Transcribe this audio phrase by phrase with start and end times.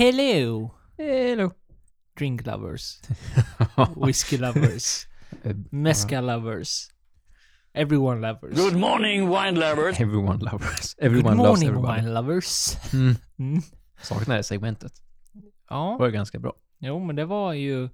[0.00, 0.72] Hello!
[0.96, 1.50] Hello.
[2.16, 3.02] Drink lovers.
[3.96, 5.06] Whiskey lovers.
[5.70, 6.88] Mezcal lovers.
[7.74, 8.56] Everyone lovers.
[8.56, 10.00] Good morning, wine lovers.
[10.00, 10.94] Everyone lovers.
[10.94, 11.96] Good Everyone loves morning everyone.
[11.96, 12.76] wine lovers.
[12.94, 13.16] Mm.
[13.38, 13.62] Mm.
[14.02, 14.92] Saknar det segmentet.
[15.68, 16.54] Ja, Det var ganska bra.
[16.78, 17.88] jo men det var ju...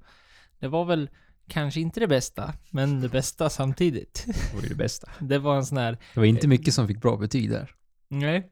[0.61, 1.11] Det var väl
[1.49, 4.25] kanske inte det bästa, men det bästa samtidigt.
[4.27, 5.11] Det var ju det bästa.
[5.21, 5.99] Det var en sån här...
[6.15, 7.71] Det var inte mycket som fick bra betyg där.
[8.09, 8.51] Nej.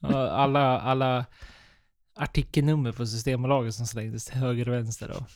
[0.00, 1.24] Alla, alla
[2.18, 5.26] artikelnummer på Systembolaget som slängdes till höger och vänster då.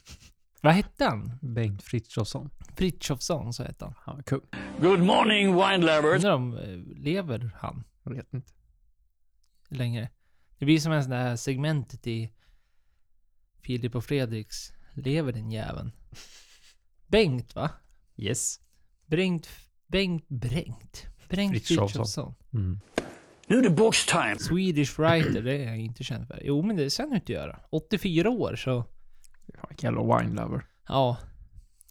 [0.60, 1.32] Vad hette han?
[1.40, 2.50] Bengt Frithiofsson.
[2.76, 3.94] Frithiofsson, så hette han.
[3.98, 4.40] Han var kung.
[4.80, 6.14] Good morning, wine lovers.
[6.16, 8.52] Undrar om, eh, lever han Jag vet inte.
[9.68, 10.08] längre?
[10.58, 12.32] Det blir som en sån där segmentet i
[13.62, 15.92] Filip och Fredriks Lever den jäveln?
[17.06, 17.70] Bengt va?
[18.16, 18.60] Yes.
[19.06, 19.48] Bengt,
[19.86, 21.06] Bengt, Bengt?
[21.28, 21.88] Bengt Frithiofsson.
[21.88, 22.34] Frithiofsson.
[22.54, 22.80] Mm.
[23.46, 24.36] Nu är det bokstime.
[24.38, 26.40] Swedish writer, det är jag inte känd för.
[26.44, 27.60] Jo men det ska han inte göra.
[27.70, 28.84] 84 år så,
[29.46, 30.64] Ja, jävla wine lover.
[30.88, 31.16] ja.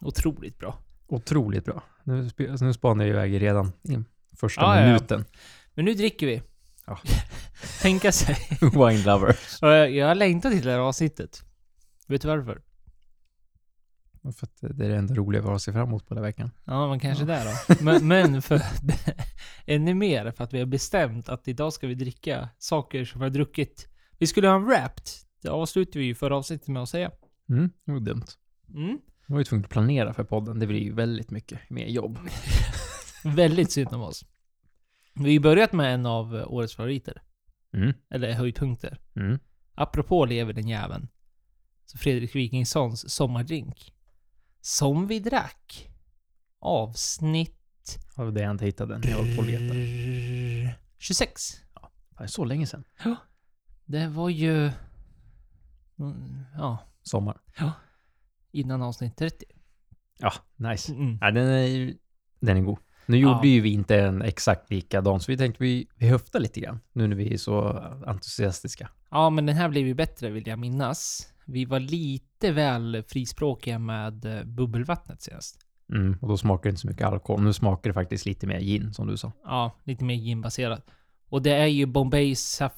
[0.02, 0.78] Otroligt bra.
[1.08, 1.84] Otroligt bra.
[2.04, 3.98] Nu, alltså, nu spanar jag iväg redan i
[4.38, 4.88] första Ja, ja, ja.
[4.88, 5.26] minuten.
[5.74, 6.42] Men nu dricker vi.
[6.86, 7.00] Ja.
[7.82, 8.36] Tänka sig.
[8.62, 9.40] wine lover.
[9.62, 11.42] Jag, jag längtar till det här avsnittet.
[12.08, 12.62] Vet du varför?
[14.24, 16.24] För att det är det enda roliga vi har att se fram emot på den
[16.24, 16.52] här veckan.
[16.66, 17.28] Ja, men kanske Ja.
[17.28, 17.84] där då.
[17.84, 18.62] Men, men för
[19.66, 23.26] ännu mer för att vi har bestämt att idag ska vi dricka saker som vi
[23.26, 23.88] har druckit.
[24.18, 25.06] Vi skulle ha en wrapped.
[25.42, 27.12] Det avslutade vi ju förra avsnittet med att säga.
[27.50, 28.26] Mm, det var dumt.
[28.76, 29.00] Mm.
[29.28, 30.60] Jag var ju tvungen att planera för podden.
[30.60, 32.20] Det blir ju väldigt mycket mer jobb.
[33.24, 34.26] Väldigt synd om oss.
[35.16, 37.22] Vi har ju börjat med en av årets favoriter.
[37.74, 37.94] Mm.
[38.10, 39.00] Eller höjdpunkter.
[39.16, 39.40] Mm.
[39.76, 41.08] Apropå lever den jäveln.
[41.86, 43.94] Så Fredrik Wikingssons sommardrink.
[44.62, 45.90] Som vi drack.
[46.60, 47.58] Avsnitt...
[48.16, 49.76] Det var det jag inte hittade när jag höll på att leta.
[50.98, 51.42] 26.
[52.18, 52.84] Det är så länge sedan.
[53.86, 54.72] Det var ju...
[56.00, 57.38] Mm, Ja, Sommar.
[58.52, 59.46] innan avsnitt 30.
[60.20, 60.92] Ja, nice.
[60.94, 61.18] Mm.
[61.22, 61.94] Ja, den är,
[62.40, 62.78] den är god.
[63.06, 63.22] Nu Ja.
[63.36, 66.80] gjorde ju vi inte en exakt likadan, så vi tänkte vi, vi höftar lite grann.
[66.94, 67.70] Nu när vi är så
[68.08, 68.90] entusiastiska.
[69.12, 71.28] Ja, men den här blev ju bättre vill jag minnas.
[71.46, 75.60] Vi var lite väl frispråkiga med eh, bubbelvattnet senast.
[75.94, 77.42] Mm, och då smakar det inte så mycket alkohol.
[77.42, 79.32] Nu smakar det faktiskt lite mer gin, som du sa.
[79.44, 80.86] Ja, lite mer ginbaserat.
[81.30, 82.72] Och det är ju Bombay Saf...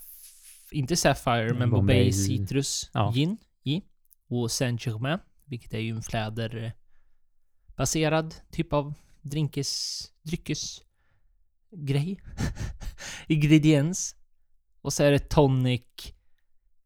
[0.72, 3.12] Inte Sapphire, men Bombay, Bombay- Citrus Ja.
[3.16, 3.82] Gin i.
[4.30, 10.04] Och Saint Germain, vilket är ju en fläderbaserad typ av drinkes...
[10.24, 10.82] Dryckes...
[11.76, 12.20] Grej.
[13.28, 14.16] Ingrediens.
[14.82, 16.14] Och så är det tonic,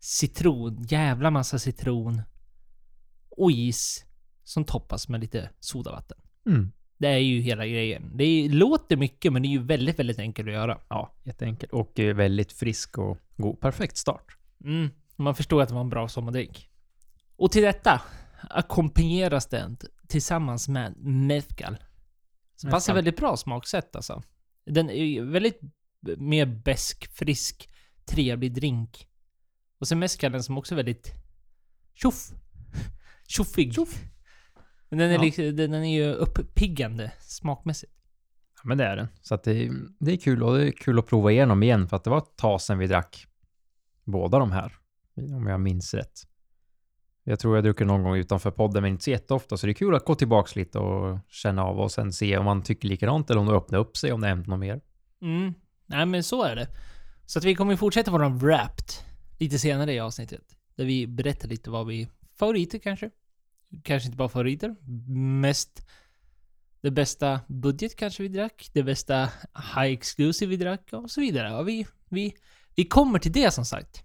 [0.07, 2.21] citron, jävla massa citron
[3.29, 4.05] och is
[4.43, 6.17] som toppas med lite sodavatten.
[6.45, 6.71] Mm.
[6.97, 8.11] Det är ju hela grejen.
[8.17, 10.79] Det låter mycket, men det är ju väldigt, väldigt enkelt att göra.
[10.89, 11.73] Ja, jätteenkelt.
[11.73, 13.59] Och eh, väldigt frisk och god.
[13.59, 14.37] Perfekt start.
[14.63, 14.89] Mm.
[15.15, 16.69] Man förstår att det var en bra sommardrink.
[17.35, 18.01] Och till detta
[18.49, 21.77] ackompanjeras den tillsammans med mezcal.
[22.55, 24.23] Så passar väldigt bra smaksätt alltså.
[24.65, 25.59] Den är ju väldigt
[26.17, 27.69] mer besk, frisk,
[28.05, 29.07] trevlig drink.
[29.79, 31.13] Och sen mezcalen som också är väldigt
[31.93, 32.29] tjoff.
[33.27, 33.75] Tjoffig.
[34.89, 35.21] Men den är, Ja.
[35.21, 37.93] liksom, den är ju uppiggande smakmässigt.
[38.55, 39.07] Ja, men det är den.
[39.21, 41.95] Så att det, det är kul och det är kul att prova igenom igen för
[41.97, 43.25] att det var ett tag sedan vi drack
[44.03, 44.73] båda de här.
[45.15, 46.19] Om jag minns rätt.
[47.23, 49.57] Jag tror jag druckit någon gång utanför podden, men inte så jätteofta.
[49.57, 52.45] Så det är kul att gå tillbaks lite och känna av och sen se om
[52.45, 54.81] man tycker likadant eller om det öppnar upp sig, om det hänt något mer.
[55.21, 55.53] Mm.
[55.85, 56.67] Nej men så är det.
[57.25, 58.85] Så att vi kommer fortsätta våran Wrapped
[59.37, 60.57] lite senare i avsnittet.
[60.75, 62.07] Där vi berättar lite vad vi...
[62.35, 63.11] Favoriter kanske?
[63.83, 64.75] Kanske inte bara favoriter.
[65.41, 65.87] Mest...
[66.81, 68.69] Det bästa budget kanske vi drack.
[68.73, 69.29] Det bästa
[69.75, 71.49] high exclusive vi drack och så vidare.
[71.49, 72.35] Ja, vi, vi,
[72.75, 74.03] vi kommer till det som sagt.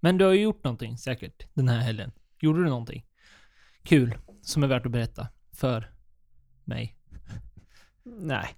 [0.00, 2.12] Men du har ju gjort någonting säkert den här helgen.
[2.40, 3.06] Gjorde du någonting?
[3.82, 4.18] Kul.
[4.42, 5.28] Som är värt att berätta.
[5.52, 5.92] För
[6.64, 6.96] mig.
[8.04, 8.48] Nej.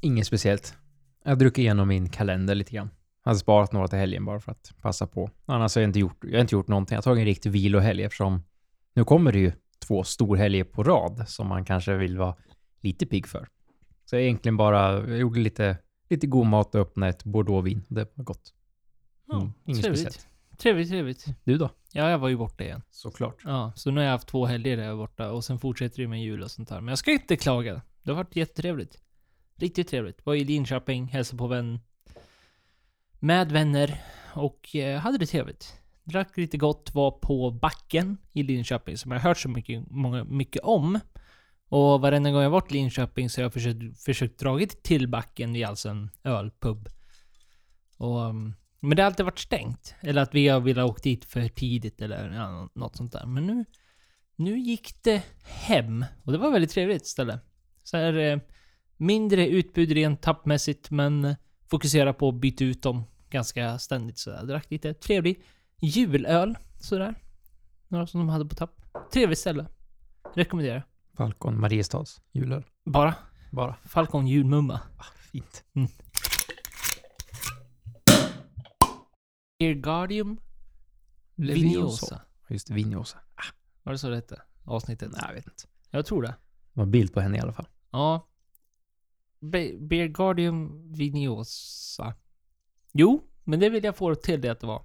[0.00, 0.74] Inget speciellt.
[1.22, 2.90] Jag har druckit igenom min kalender lite grann.
[3.26, 5.30] Jag hade sparat några till helgen bara för att passa på.
[5.46, 6.94] Annars har jag inte gjort, jag har inte gjort någonting.
[6.94, 8.42] Jag har tagit en riktig vilohelg eftersom
[8.94, 9.52] nu kommer det ju
[9.86, 12.34] två storhelger på rad som man kanske vill vara
[12.80, 13.48] lite pigg för.
[14.04, 15.76] Så jag egentligen bara, jag gjorde lite,
[16.10, 17.84] lite god mat och öppnade ett bordeauxvin.
[17.88, 18.52] Det var gott.
[19.26, 20.00] Ja, Mm, inget trevligt.
[20.02, 20.28] speciellt.
[20.58, 21.26] Trevligt, trevligt.
[21.44, 21.70] Du då?
[21.92, 22.82] Ja, jag var ju borta igen.
[22.90, 23.36] Såklart.
[23.44, 26.02] Ja, så nu har jag haft två helger där jag är borta och sen fortsätter
[26.02, 26.80] det med jul och sånt där.
[26.80, 27.82] Men jag ska inte klaga.
[28.02, 28.98] Det har varit jättetrevligt.
[29.56, 30.26] Riktigt trevligt.
[30.26, 31.80] Var i Linköping, hälsade på vän.
[33.26, 34.00] Med vänner
[34.34, 35.76] och eh, hade det trevligt.
[36.04, 40.24] Drack lite gott, var på backen i Linköping som jag har hört så mycket, många,
[40.24, 41.00] mycket om.
[41.68, 45.56] Och varenda gång jag varit i Linköping så har jag försökt, försökt dragit till backen
[45.56, 46.88] i alltså en ölpub.
[47.96, 49.94] Och mm, Men det har alltid varit stängt.
[50.00, 53.26] Eller att vi har velat åka dit för tidigt eller ja, något sånt där.
[53.26, 53.64] Men nu,
[54.36, 56.04] nu gick det hem.
[56.24, 57.38] Och det var väldigt trevligt ställe.
[57.82, 58.38] Så här, eh,
[58.96, 61.36] mindre utbud rent tappmässigt, men
[61.70, 64.18] fokusera på att byta ut dem ganska ständigt.
[64.18, 65.42] Så jag drack lite trevlig
[65.80, 66.58] julöl.
[66.80, 67.14] Sådär.
[67.88, 68.82] Några som de hade på tapp.
[69.12, 69.66] Trevligt ställe.
[70.34, 70.86] Rekommenderar.
[71.16, 72.64] Falcon Mariestads julöl.
[72.84, 73.14] Bara
[73.50, 73.76] Bara.
[73.84, 74.80] Falcon julmumma.
[75.32, 75.64] Fint.
[79.58, 80.38] Ergardium
[81.34, 81.62] Leviosa.
[81.62, 82.20] Viniosa.
[82.48, 83.18] Just det, Viniosa.
[83.82, 84.42] Var det så det hette?
[84.64, 85.12] Avsnittet?
[85.12, 85.62] Nej, jag vet inte.
[85.90, 86.28] Jag tror det.
[86.72, 87.68] Det var bild på henne i alla fall.
[87.90, 88.28] Ja.
[89.40, 92.14] Be Beargardium Viniosa.
[92.98, 94.82] Jo, men det vill jag få till det att det var.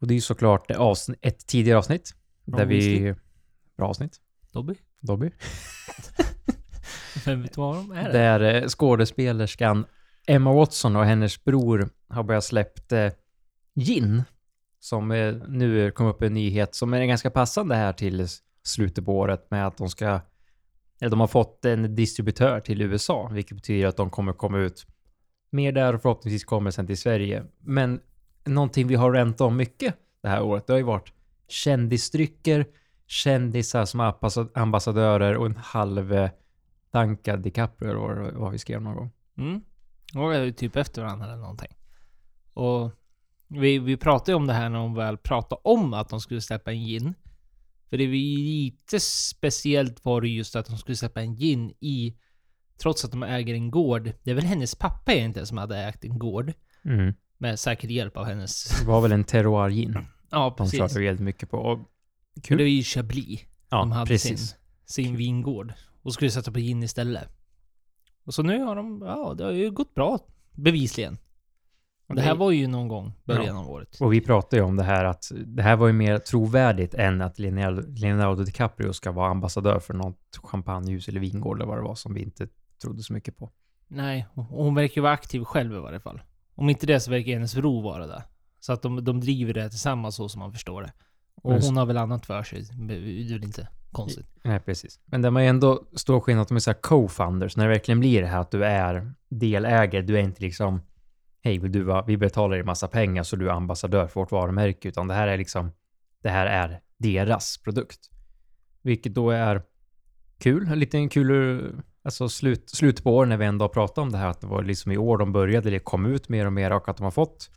[0.00, 2.14] Och det är ju såklart avsn- ett tidigare avsnitt.
[2.44, 3.14] Bra där vi...
[3.76, 4.16] Bra avsnitt.
[4.52, 4.74] Dobby?
[5.00, 5.30] Dobby.
[7.24, 8.12] Vem vet vad de är?
[8.12, 9.86] Där eh, skådespelerskan
[10.26, 13.10] Emma Watson och hennes bror har börjat släppt eh,
[13.74, 14.22] gin.
[14.80, 18.26] Som eh, nu kom upp en nyhet som är ganska passande här till
[18.62, 20.20] slutet på året med att de ska...
[21.00, 24.86] Eller de har fått en distributör till USA, vilket betyder att de kommer komma ut
[25.50, 27.44] mer där och förhoppningsvis kommer sen till Sverige.
[27.60, 28.00] Men
[28.44, 31.12] någonting vi har ränt om mycket det här året, det har ju varit
[31.48, 32.66] kändisdrycker,
[33.06, 34.00] kändisar som
[34.54, 36.30] ambassadörer och en halv eh,
[36.92, 39.10] tankad DiCaprio eller vad, vi skrev någon gång.
[39.38, 39.60] Mm.
[40.14, 41.76] Och är ju typ efter varandra eller någonting.
[42.52, 42.90] Och
[43.48, 46.40] vi, vi pratade ju om det här när de väl pratade om att de skulle
[46.40, 47.14] släppa en gin.
[47.90, 51.74] För det var ju lite speciellt var det just att de skulle släppa en gin
[51.80, 52.16] i...
[52.82, 54.12] Trots att de äger en gård.
[54.22, 56.52] Det är väl hennes pappa egentligen som hade ägt en gård.
[56.84, 57.14] Mm.
[57.38, 58.80] Med säker hjälp av hennes...
[58.80, 59.98] Det var väl en terroir gin
[60.30, 60.78] Ja, de precis.
[60.78, 61.56] körde väldigt mycket på.
[61.56, 61.78] Och
[62.42, 62.58] kul.
[62.58, 63.40] det var ju Chablis.
[63.68, 64.40] ja, de hade precis.
[64.40, 65.72] sin, sin vingård.
[66.02, 67.28] Och skulle sätta på gin istället.
[68.24, 70.18] Och så nu har de, ja det har ju gått bra.
[70.52, 71.18] Bevisligen.
[72.08, 74.00] Och det här var ju någon gång början av året.
[74.00, 77.20] Och vi pratade ju om det här att det här var ju mer trovärdigt än
[77.20, 81.82] att Leonardo, Leonardo DiCaprio ska vara ambassadör för något champagnehus eller vingård eller vad det
[81.82, 82.48] var som vi inte
[82.82, 83.50] trodde så mycket på.
[83.88, 86.20] Nej, och hon verkar ju vara aktiv själv i varje fall.
[86.54, 88.24] Om inte det så verkar hennes bror vara det.
[88.60, 90.92] Så att de, de driver det tillsammans så som man förstår det.
[91.42, 92.62] Och Just- hon har väl annat för sig.
[92.62, 94.26] Det är väl inte konstigt.
[94.44, 95.00] Nej, precis.
[95.04, 97.72] Men det man ju ändå stor skillnad att de är så här co-founders, när det
[97.72, 100.80] verkligen blir det här att du är delägare, du är inte liksom
[101.40, 104.32] hej, vill du vara, vi betalar dig massa pengar så du är ambassadör för vårt
[104.32, 105.72] varumärke, utan det här är liksom,
[106.22, 108.10] det här är deras produkt.
[108.82, 109.62] Vilket då är
[110.38, 114.18] kul, en liten kul, alltså slut, slut på år när vi ändå har om det
[114.18, 116.72] här, att det var liksom i år de började, det kom ut mer och mer
[116.72, 117.50] och att de har fått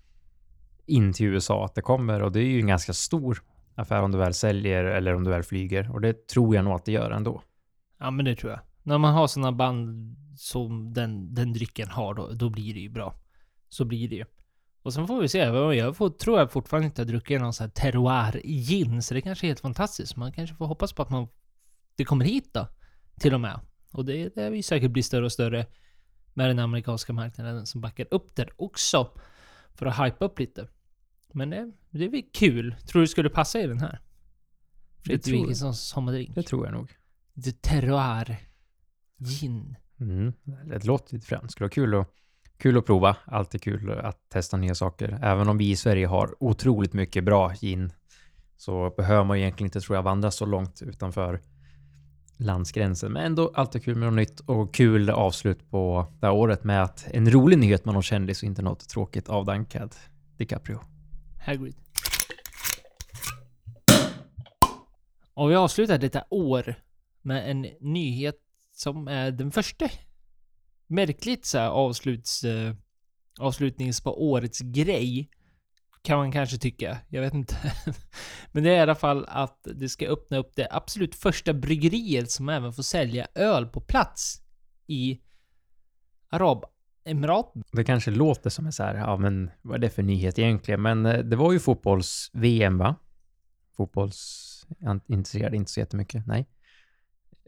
[0.86, 3.44] in till USA att det kommer och det är ju en ganska stor
[3.76, 6.74] affär om du väl säljer eller om du väl flyger och det tror jag nog
[6.74, 7.42] att det gör ändå.
[8.00, 8.60] Ja men det tror jag.
[8.84, 12.90] När man har sådana band som den, den drycken har då, då blir det ju
[12.90, 13.16] bra.
[13.70, 14.26] Så blir det ju.
[14.84, 15.38] Och sen får vi se.
[15.38, 19.22] Jag får, tror jag fortfarande inte har druckit någon sån här terroir gin, så det
[19.22, 20.16] kanske är helt fantastiskt.
[20.16, 21.28] Man kanske får hoppas på att man,
[21.96, 22.68] det kommer hit då.
[23.20, 23.60] Till och med.
[23.92, 25.66] Och det, det vill säkert bli större och större
[26.34, 29.12] med den amerikanska marknaden som backar upp där också.
[29.74, 30.68] För att hypa upp lite.
[31.34, 32.76] Men det, det är väl kul.
[32.88, 34.00] Tror du det skulle passa i den här?
[35.04, 35.42] Fredrik tror jag.
[35.42, 36.36] Wikingssons sommardrink.
[36.36, 36.92] Det tror jag nog.
[37.34, 38.38] Lite terroir
[39.18, 39.76] gin.
[40.00, 40.34] Mm.
[40.44, 41.52] Det låter lite fränt.
[41.52, 42.08] Skulle vara kul att,
[42.58, 43.18] kul att prova.
[43.26, 45.20] Alltid kul att testa nya saker.
[45.22, 47.94] Även om vi i Sverige har otroligt mycket bra gin
[48.58, 51.42] så behöver man egentligen inte, tror jag, vandra så långt utanför
[52.42, 53.12] landsgränsen.
[53.12, 56.84] Men ändå alltid kul med något nytt och kul avslut på det här året med
[56.84, 59.96] att en rolig nyhet med någon kändis och inte något tråkigt avdankad
[60.38, 60.80] DiCaprio.
[61.46, 61.76] Hagrid.
[65.34, 66.76] Och vi avslutar detta år
[67.22, 68.36] med en nyhet
[68.74, 69.90] som är den första.
[70.88, 72.76] Märkligt så här avsluts, eh,
[73.40, 75.30] avslutnings på årets grej.
[76.04, 76.98] Kan man kanske tycka.
[77.10, 77.56] Jag vet inte.
[78.52, 82.32] Men det är i alla fall att det ska öppna upp det absolut första bryggeriet
[82.32, 84.42] som även får sälja öl på plats
[84.88, 85.22] i
[86.30, 87.64] Arabemiraten.
[87.72, 90.82] Det kanske låter som en så här, ja men vad är det för nyhet egentligen?
[90.82, 92.96] Men eh, det var ju fotbolls-VM va?
[93.78, 96.48] Fotbollsintresserad, inte så jättemycket, nej.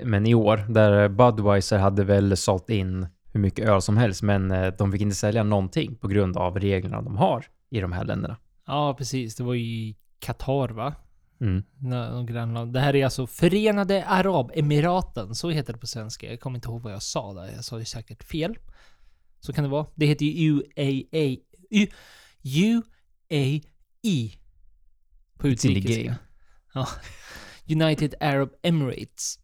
[0.03, 4.51] Men i år, där Budweiser hade väl sålt in hur mycket öl som helst, men
[4.51, 8.05] eh, de fick inte sälja någonting på grund av reglerna de har i de här
[8.05, 8.37] länderna.
[8.65, 9.35] Ja, precis.
[9.35, 10.95] Det var i Qatar va?
[11.41, 12.25] Mm.
[12.25, 12.73] Grannland.
[12.73, 15.35] Det här är alltså Förenade Arabemiraten.
[15.35, 16.29] Så heter det på svenska.
[16.29, 17.51] Jag kommer inte ihåg vad jag sa där.
[17.55, 18.57] Jag sa ju säkert fel.
[19.39, 19.85] Så kan det vara.
[19.95, 21.37] Det heter ju UAA...
[21.69, 21.87] U,
[22.43, 23.61] UAE.
[25.37, 26.15] På game.
[26.73, 26.87] Ja.
[27.69, 29.39] United Arab Emirates.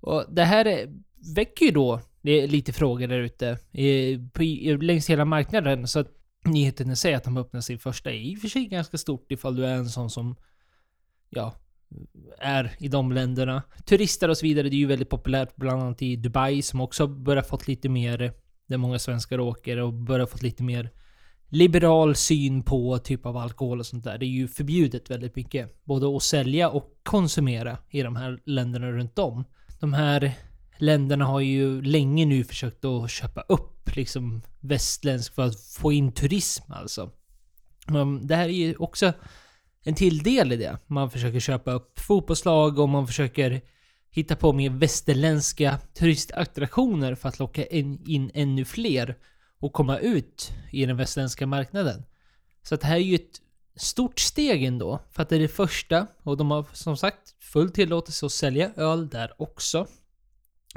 [0.00, 0.94] Och det här är,
[1.34, 5.86] väcker ju då det är lite frågor där ute eh, längs hela marknaden.
[5.86, 6.17] Så att
[6.50, 9.32] nyheten i sig att de öppnar sin första är i och för sig ganska stort
[9.32, 10.36] ifall du är en sån som,
[11.30, 11.54] ja,
[12.38, 13.62] är i de länderna.
[13.84, 17.06] Turister och så vidare, det är ju väldigt populärt bland annat i Dubai som också
[17.06, 18.32] börjar fått lite mer,
[18.66, 20.90] där många svenskar åker och börjar fått lite mer
[21.48, 24.18] liberal syn på typ av alkohol och sånt där.
[24.18, 25.84] Det är ju förbjudet väldigt mycket.
[25.84, 29.44] Både att sälja och konsumera i de här länderna runt om.
[29.80, 30.34] De här
[30.78, 36.12] länderna har ju länge nu försökt att köpa upp liksom västländsk för att få in
[36.12, 37.10] turism alltså.
[37.86, 39.12] Men det här är ju också
[39.84, 40.78] en till del i det.
[40.86, 43.60] Man försöker köpa upp fotbollslag och man försöker
[44.10, 49.16] hitta på mer västerländska turistattraktioner för att locka in, ännu fler
[49.58, 52.02] och komma ut i den västerländska marknaden.
[52.62, 53.40] Så att det här är ju ett
[53.76, 55.00] stort steg ändå.
[55.10, 58.70] För att det är det första och de har som sagt full tillåtelse att sälja
[58.76, 59.86] öl där också.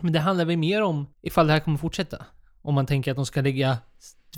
[0.01, 2.25] Men det handlar väl mer om ifall det här kommer fortsätta.
[2.61, 3.77] Om man tänker att de ska lägga...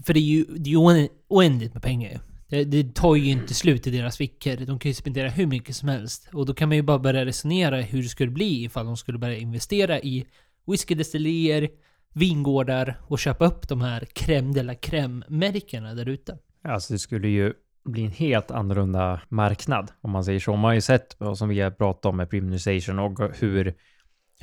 [0.06, 2.18] För det är ju, det är ju oändligt med pengar ju.
[2.48, 4.66] det, det tar ju inte slut i deras fickor.
[4.66, 6.30] De kan ju spendera hur mycket som helst.
[6.34, 9.18] Och då kan man ju bara börja resonera hur det skulle bli ifall de skulle
[9.18, 10.26] börja investera i
[10.68, 11.70] whiskydestillerier,
[12.14, 16.38] vingårdar och köpa upp de här crème de la crème-märkena där ute.
[16.64, 17.54] Alltså det skulle ju
[17.86, 20.52] bli en helt annorlunda marknad om man säger så.
[20.52, 23.74] Man har ju sett, och som vi har pratat om med premiumization och hur,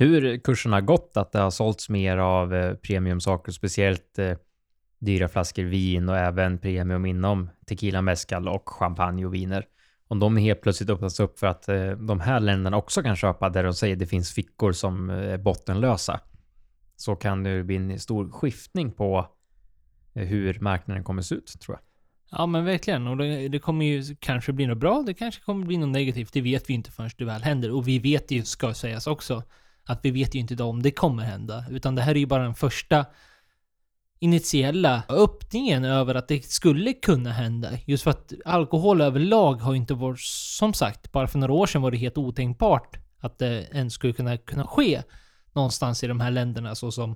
[0.01, 4.37] hur kursen har gått, att det har sålts mer av eh, premiumsaker, speciellt eh,
[4.99, 9.65] dyra flaskor vin och även premium inom tequila, mezcal och champagne och viner.
[10.07, 13.49] Om de helt plötsligt öppnas upp för att eh, de här länderna också kan köpa
[13.49, 16.19] där de säger det finns fickor som är bottenlösa
[16.95, 19.27] så kan det bli en stor skiftning på
[20.13, 21.83] hur marknaden kommer se ut, tror jag.
[22.39, 23.07] Ja men verkligen.
[23.07, 26.33] Och det, det kommer ju kanske bli något bra, det kanske kommer bli något negativt.
[26.33, 27.71] Det vet vi inte förrän det väl händer.
[27.71, 29.43] Och vi vet ju, ska sägas också,
[29.85, 31.65] att vi vet ju inte idag om det kommer hända.
[31.69, 33.05] Utan det här är ju bara den första
[34.19, 37.69] initiella öppningen över att det skulle kunna hända.
[37.85, 40.19] Just för att alkohol överlag har ju inte varit,
[40.59, 44.13] som sagt, bara för några år sedan var det helt otänkbart att det ens skulle
[44.13, 45.03] kunna, kunna ske
[45.53, 47.15] någonstans i de här länderna såsom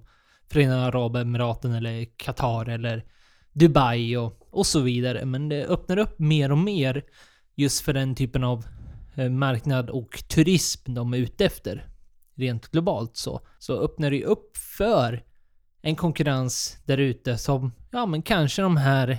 [0.52, 3.06] Förenade Arabemiraten eller Qatar eller
[3.54, 5.26] Dubai och, och så vidare.
[5.26, 7.04] Men det öppnar upp mer och mer
[7.56, 8.66] just för den typen av
[9.16, 11.86] eh, marknad och turism de är ute efter.
[12.36, 13.42] Rent globalt så.
[13.60, 15.24] Så öppnar det ju upp för
[15.82, 19.18] en konkurrens där ute som, ja men kanske de här,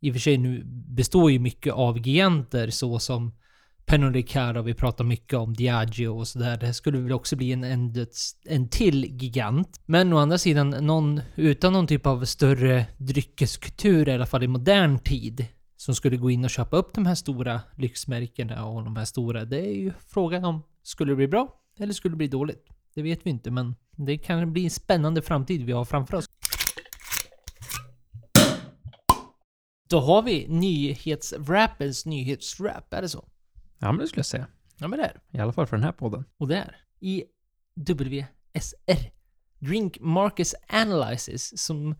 [0.00, 3.32] i och för sig nu består ju mycket av giganter så som
[3.86, 6.56] Pernod Ricard och vi pratar mycket om Diageo och sådär.
[6.56, 8.06] Det skulle väl också bli en, en,
[8.44, 9.80] en till gigant.
[9.86, 14.48] Men å andra sidan, någon utan någon typ av större dryckeskultur, i alla fall i
[14.48, 18.96] modern tid, som skulle gå in och köpa upp de här stora lyxmärkena och de
[18.96, 19.44] här stora.
[19.44, 21.60] Det är ju frågan om, skulle det bli bra?
[21.78, 22.68] Eller skulle det bli dåligt?
[22.94, 26.26] Det vet vi inte, men det kan bli en spännande framtid vi har framför oss.
[29.88, 33.28] Då har vi nyhetsrappens nyhetsrap, är det så?
[33.78, 34.46] Ja, men det skulle jag säga.
[34.76, 35.38] Ja men det är det.
[35.38, 36.24] I alla fall för den här podden.
[36.38, 37.24] Och där, i
[37.74, 39.10] WSR,
[39.58, 41.94] Drink Marcus Analysis, som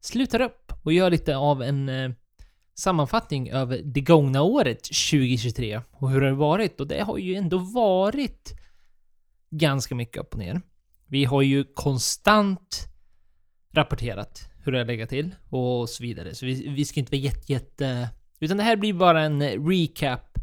[0.00, 2.10] slutar upp och gör lite av en eh,
[2.74, 6.80] sammanfattning över det gångna året 2023 och hur det har varit.
[6.80, 8.60] Och det har ju ändå varit
[9.50, 10.60] ganska mycket upp och ner.
[11.06, 12.88] Vi har ju konstant
[13.72, 16.34] rapporterat hur det har legat till och så vidare.
[16.34, 18.08] Så vi, vi ska inte vara jätte, jätte...
[18.40, 20.38] Utan det här blir bara en recap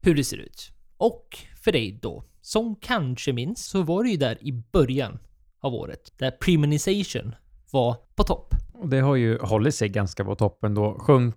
[0.00, 0.72] hur det ser ut.
[0.96, 5.18] Och för dig då, som kanske minns, så var det ju där i början
[5.60, 7.34] av året, där premonization
[7.70, 8.54] var på topp.
[8.72, 10.98] Och det har ju hållit sig ganska på toppen då.
[10.98, 11.36] Sjönk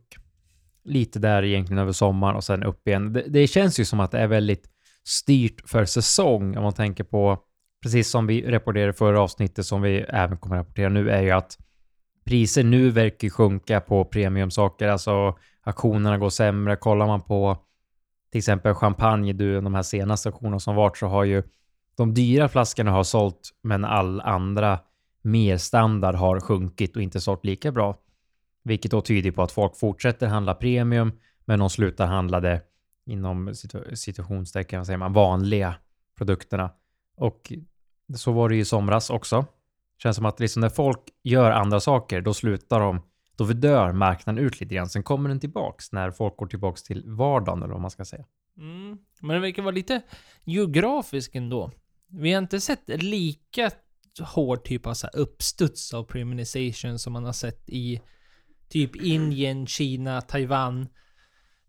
[0.84, 3.14] lite där egentligen över sommaren och sen upp igen.
[3.14, 4.70] Det, det känns ju som att det är väldigt
[5.10, 7.38] styrt för säsong om man tänker på,
[7.84, 11.32] precis som vi rapporterade förra avsnittet som vi även kommer att rapportera nu, är ju
[11.32, 11.58] att
[12.25, 16.75] priser nu verkar sjunka på premiumsaker, alltså auktionerna går sämre.
[16.75, 17.58] Kollar man på
[18.32, 21.44] till exempel champagne, du, de här senaste auktionerna som varit, så har ju
[21.98, 24.80] de dyra flaskorna har sålt, men all andra
[25.22, 27.98] mer standard har sjunkit och inte sålt lika bra.
[28.63, 31.12] Vilket då tyder på att folk fortsätter handla premium,
[31.46, 32.62] men de slutar handla det
[33.10, 35.75] inom situ- situationstecken, vad säger man, vanliga
[36.18, 36.72] produkterna.
[37.16, 37.54] Och
[38.16, 39.46] så var det ju i somras också.
[39.98, 43.01] Känns som att liksom när folk gör andra saker, då slutar de,
[43.36, 44.89] då dör marknaden ut lite grann.
[44.89, 48.25] Sen kommer den tillbaks när folk går tillbaks till vardagen, eller vad man ska säga.
[48.58, 48.98] Mm.
[49.22, 50.01] Men den verkar vara lite
[50.44, 51.72] geografisk ändå.
[52.08, 53.72] Vi har inte sett lika
[54.22, 58.01] hård typ av så här uppstuds av premonization som man har sett i
[58.70, 60.88] typ Indien, Kina, Taiwan.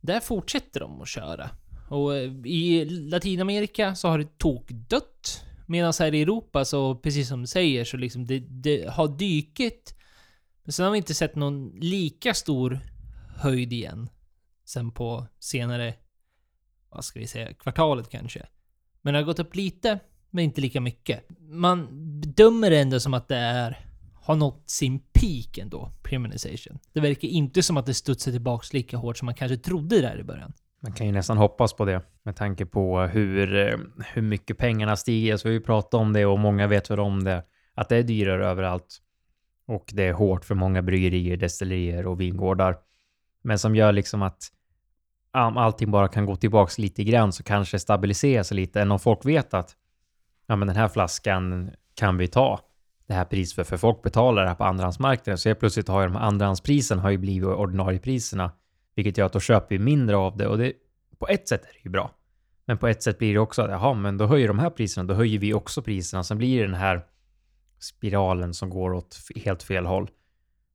[0.01, 1.51] Där fortsätter de att köra.
[1.89, 5.45] Och eh, i Latinamerika så har det tokdött.
[5.67, 9.95] Medan här i Europa så, precis som du säger, så liksom det, det har dykit.
[10.65, 12.81] Men sen har vi inte sett någon lika stor
[13.37, 14.09] höjd igen.
[14.65, 15.95] Sen på senare,
[16.89, 18.47] vad ska vi säga, kvartalet kanske.
[19.03, 19.99] Men det har gått upp lite,
[20.31, 21.25] men inte lika mycket.
[21.41, 21.89] Man
[22.21, 23.90] bedömer det ändå som att det är,
[24.31, 26.79] har nått sin peak ändå, premonization.
[26.93, 30.19] Det verkar inte som att det studsar tillbaks lika hårt som man kanske trodde där
[30.21, 30.53] i början.
[30.83, 33.79] Man kan ju nästan hoppas på det med tanke på hur, eh,
[34.13, 35.37] hur mycket pengarna stiger.
[35.37, 37.45] Så vi har ju pratat om det och många vet väl om det.
[37.75, 38.99] Att det är dyrare överallt.
[39.67, 42.77] Och det är hårt för många bryggerier, destillerier och vingårdar.
[43.43, 44.49] Men som gör liksom att
[45.33, 48.81] om allting bara kan gå tillbaks lite grann så kanske det stabiliseras sig lite.
[48.81, 49.77] Än om folk vet att
[50.47, 52.61] ja, men den här flaskan kan vi ta
[53.11, 55.39] det här priset för, för folk betalar det här på andrahandsmarknaden.
[55.39, 58.53] Så helt plötsligt har ju de här andrahandspriserna har ju blivit ordinariepriserna
[58.95, 60.73] vilket gör att då köper vi mindre av det och det,
[61.19, 62.11] på ett sätt är det ju bra.
[62.67, 65.07] Men på ett sätt blir det också att jaha, men då höjer de här priserna,
[65.07, 66.25] då höjer vi också priserna.
[66.25, 67.07] Sen blir det den här
[67.79, 70.11] spiralen som går åt helt fel håll.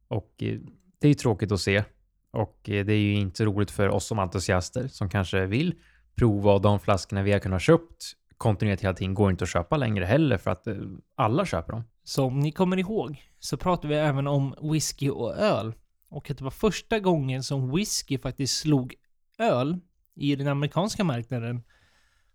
[0.08, 0.60] Och eh,
[1.00, 1.84] det är ju tråkigt att se.
[2.32, 5.76] Och eh, det är ju inte roligt för oss som entusiaster som kanske vill
[6.16, 9.78] prova och de flaskorna vi har kunnat köpt kontinuerligt hela tiden går inte att köpa
[9.78, 10.76] längre heller för att eh,
[11.16, 11.84] alla köper dem.
[12.08, 15.74] Så om ni kommer ihåg så pratar vi även om whisky och öl.
[16.10, 18.94] Och att det var första gången som whisky faktiskt slog
[19.40, 19.80] öl
[20.16, 21.64] i den amerikanska marknaden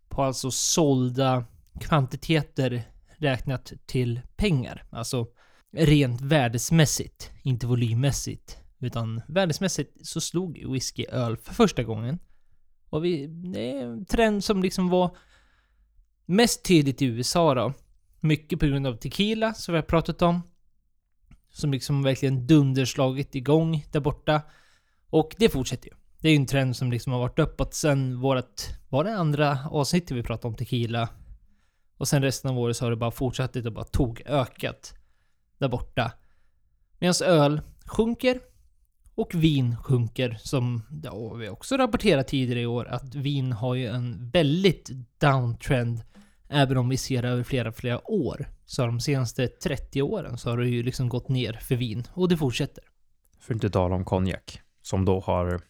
[0.08, 1.44] på alltså sålda
[1.80, 2.82] kvantiteter
[3.16, 4.84] räknat till pengar.
[4.90, 5.26] Alltså
[5.72, 8.58] rent värdesmässigt, inte volymmässigt.
[8.78, 12.18] Utan värdesmässigt så slog whisky öl för första gången.
[12.90, 15.16] Och vi, det är en trend som liksom var
[16.26, 17.72] mest tydligt i USA då.
[18.20, 20.42] Mycket på grund av tequila, som vi har pratat om.
[21.50, 24.42] Som liksom verkligen dunderslagit igång där borta.
[25.10, 25.94] Och det fortsätter ju.
[26.20, 28.68] Det är ju en trend som liksom har varit uppåt sen vårat...
[28.88, 31.08] Var det andra avsnittet vi pratade om tequila?
[31.96, 34.94] Och sen resten av året så har det bara fortsatt och bara tog ökat
[35.58, 36.12] där borta.
[36.98, 38.40] Medan öl sjunker
[39.14, 43.86] och vin sjunker som ja, vi också rapporterat tidigare i år att vin har ju
[43.86, 46.02] en väldigt downtrend
[46.50, 48.46] även om vi ser över flera, flera år.
[48.66, 52.28] Så de senaste 30 åren så har det ju liksom gått ner för vin och
[52.28, 52.84] det fortsätter.
[53.40, 55.60] För att inte tala om konjak som då har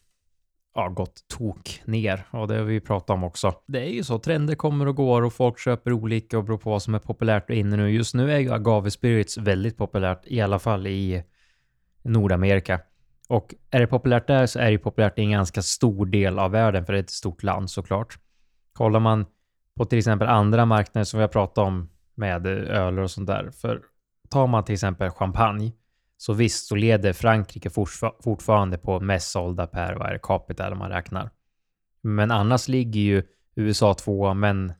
[0.75, 3.55] ja, gått tok ner och det har vi pratat om också.
[3.67, 6.71] Det är ju så, trender kommer och går och folk köper olika och beror på
[6.71, 7.91] vad som är populärt och inne nu.
[7.91, 11.25] Just nu är ju agave spirits väldigt populärt, i alla fall i
[12.03, 12.81] Nordamerika.
[13.29, 16.51] Och är det populärt där så är det populärt i en ganska stor del av
[16.51, 18.19] världen, för det är ett stort land såklart.
[18.73, 19.27] Kollar man
[19.77, 23.51] på till exempel andra marknader som vi har pratat om med öl och sånt där.
[23.51, 23.83] För
[24.29, 25.73] tar man till exempel champagne,
[26.17, 27.71] så visst så leder Frankrike
[28.25, 31.31] fortfarande på mest sålda per vad är det, capita eller man räknar.
[32.03, 33.23] Men annars ligger ju
[33.55, 34.73] USA tvåa, men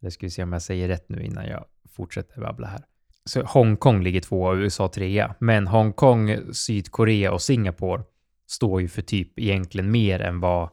[0.00, 2.84] det ska vi se om jag säger rätt nu innan jag fortsätter babbla här.
[3.24, 8.02] Så Hongkong ligger tvåa och USA trea, men Hongkong, Sydkorea och Singapore
[8.46, 10.70] står ju för typ egentligen mer än vad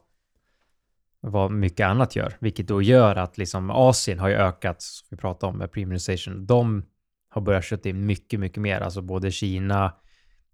[1.20, 5.16] vad mycket annat gör, vilket då gör att liksom Asien har ju ökat, som vi
[5.16, 6.46] pratade om med premiumization.
[6.46, 6.84] De
[7.28, 9.92] har börjat köpa in mycket, mycket mer, alltså både Kina,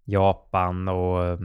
[0.05, 1.39] Japan och eh,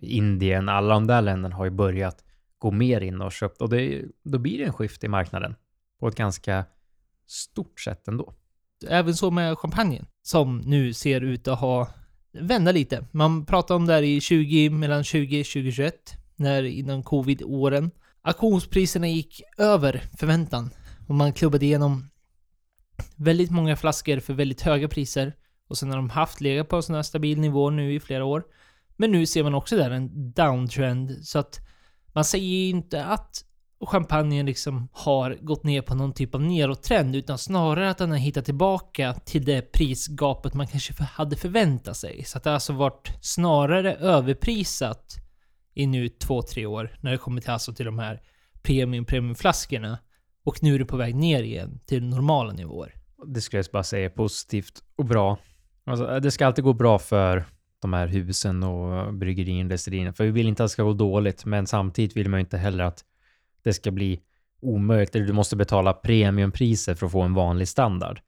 [0.00, 2.24] Indien, alla de där länderna har ju börjat
[2.58, 5.54] gå mer in och köpt och det, då blir det en skift i marknaden
[6.00, 6.64] på ett ganska
[7.26, 8.34] stort sätt ändå.
[8.88, 11.88] Även så med champagnen, som nu ser ut att ha
[12.32, 13.06] vända lite.
[13.10, 15.94] Man pratade om det här i 20, mellan 20 och 2021,
[16.36, 17.90] när innan covid-åren.
[18.22, 20.70] Auktionspriserna gick över förväntan
[21.08, 22.10] och man klubbade igenom
[23.16, 25.32] väldigt många flaskor för väldigt höga priser.
[25.68, 28.24] Och sen har de haft legat på en sån här stabil nivå nu i flera
[28.24, 28.44] år.
[28.96, 31.18] Men nu ser man också där en downtrend.
[31.22, 31.60] Så att
[32.12, 33.44] man säger ju inte att
[33.86, 38.18] champagnen liksom har gått ner på någon typ av nedåttrend, utan snarare att den har
[38.18, 42.24] hittat tillbaka till det prisgapet man kanske hade förväntat sig.
[42.24, 45.16] Så att det har alltså varit snarare överprisat
[45.78, 48.20] i nu två, tre år när det kommer till alltså till de här
[48.62, 49.98] premium premiumflaskorna.
[50.44, 52.94] Och nu är det på väg ner igen till normala nivåer.
[53.26, 55.38] Det skulle jag bara säga är positivt och bra.
[55.84, 57.44] Alltså, eh, det ska alltid gå bra för
[57.82, 60.12] de här husen och bryggerierna, destillerierna.
[60.12, 62.58] För vi vill inte att det ska gå dåligt, men samtidigt vill man ju inte
[62.58, 63.04] heller att
[63.64, 64.20] det ska bli
[64.60, 65.14] omöjligt.
[65.14, 68.20] Eller du måste betala premiumpriser för att få en vanlig standard.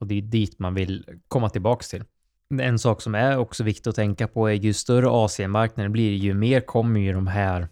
[0.00, 2.04] Och det är dit man vill komma tillbaks till.
[2.50, 6.34] En sak som är också viktigt att tänka på är ju större Asienmarknaden blir, ju
[6.34, 7.68] mer kommer ju de här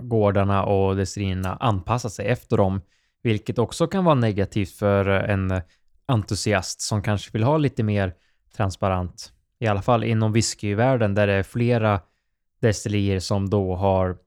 [0.00, 2.80] gårdarna och destillerierna anpassa sig efter dem,
[3.22, 5.60] vilket också kan vara negativt för en
[6.06, 8.14] entusiast som kanske vill ha lite mer
[8.56, 9.32] transparent.
[9.58, 12.00] I alla fall inom whiskyvärlden där det är flera
[12.60, 14.18] destillerier som då har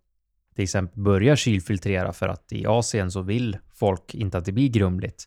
[0.55, 4.69] till exempel börjat kylfiltrera för att i Asien så vill folk inte att det blir
[4.69, 5.23] grumligt.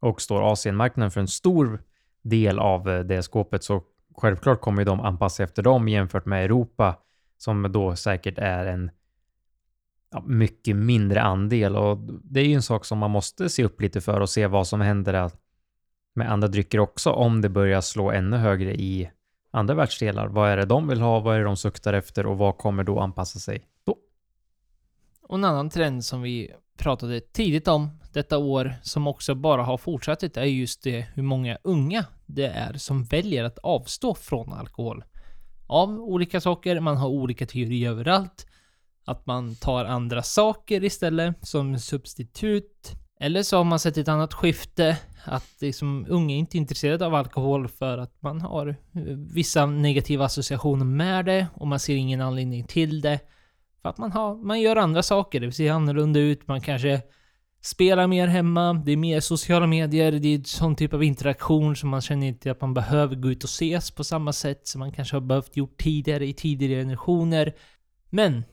[0.00, 1.82] Och står Asienmarknaden för en stor
[2.24, 3.82] del av eh, det skåpet så
[4.16, 6.98] självklart kommer de anpassa efter dem jämfört med Europa
[7.38, 8.90] Som då säkert är en
[10.10, 13.80] ja, mycket mindre andel och det är ju en sak som man måste se upp
[13.80, 15.30] lite för och se vad som händer
[16.14, 19.10] med andra drycker också om det börjar slå ännu högre i
[19.50, 20.26] andra världsdelar.
[20.26, 21.20] Vad är det de vill ha?
[21.20, 23.96] Vad är det de suktar efter och vad kommer då anpassa sig då?
[25.22, 29.76] Och en annan trend som vi pratade tidigt om detta år, som också bara har
[29.76, 35.04] fortsatt, är just det hur många unga det är som väljer att avstå från alkohol.
[35.66, 38.46] Av olika saker, man har olika teorier överallt.
[39.06, 42.92] Att man tar andra saker istället, som substitut.
[43.20, 47.14] Eller så har man sett ett annat skifte, att liksom unga inte är intresserade av
[47.14, 49.02] alkohol för att man har eh,
[49.34, 53.20] vissa negativa associationer med det och man ser ingen anledning till det.
[53.82, 57.02] För att man, har, man gör andra saker, det ser annorlunda ut, man kanske
[57.64, 61.88] Spela mer hemma, det är mer sociala medier, det är sån typ av interaktion som
[61.88, 64.92] man känner inte att man behöver gå ut och ses på samma sätt som man
[64.92, 67.54] kanske har behövt gjort tidigare i tidigare generationer.
[68.10, 68.44] Men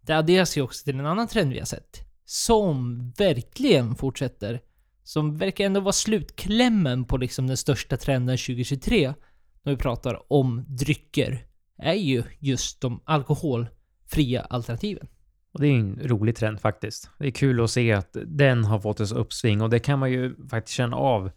[0.00, 2.00] det adderas ju också till en annan trend vi har sett.
[2.24, 4.60] Som verkligen fortsätter.
[5.04, 9.14] Som verkar ändå vara slutklämmen på liksom den största trenden 2023.
[9.62, 11.46] När vi pratar om drycker.
[11.78, 15.08] Är ju just de alkoholfria alternativen.
[15.52, 17.10] Och det är en rolig trend faktiskt.
[17.18, 20.10] Det är kul att se att den har fått ett uppsving och det kan man
[20.10, 21.30] ju faktiskt känna av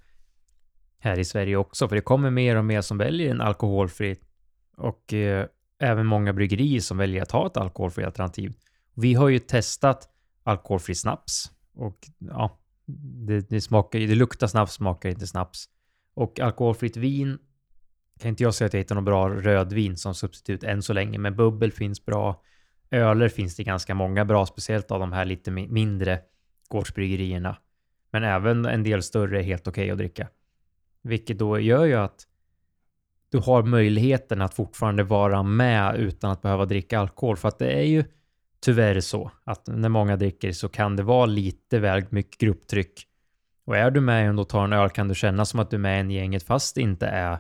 [1.00, 4.20] här i Sverige också, för det kommer mer och mer som väljer en alkoholfri
[4.78, 5.46] och eh,
[5.80, 8.54] även många bryggerier som väljer att ha ett alkoholfritt alternativ.
[8.94, 10.10] Vi har ju testat
[10.44, 12.60] alkoholfri snaps och ja,
[13.28, 15.70] det, det smakar det luktar snaps, smakar inte snaps.
[16.14, 17.38] Och alkoholfritt vin
[18.20, 21.20] kan inte jag säga att jag hittar något bra rödvin som substitut än så länge,
[21.20, 22.44] men bubbel finns bra.
[22.92, 26.20] Öler finns det ganska många bra, speciellt av de här lite mindre
[26.68, 27.58] gårdsbryggerierna.
[28.12, 30.28] Men även en del större är helt okej okay att dricka.
[31.02, 32.28] Vilket då gör ju att
[33.30, 37.38] du har möjligheten att fortfarande vara med utan att behöva dricka alkohol.
[37.38, 38.04] För att det är ju
[38.60, 43.08] tyvärr så att när många dricker så kan det vara lite väl mycket grupptryck.
[43.66, 45.80] Och är du med och tar en öl kan du känna som att du är
[45.80, 47.40] med i gänget fast det inte är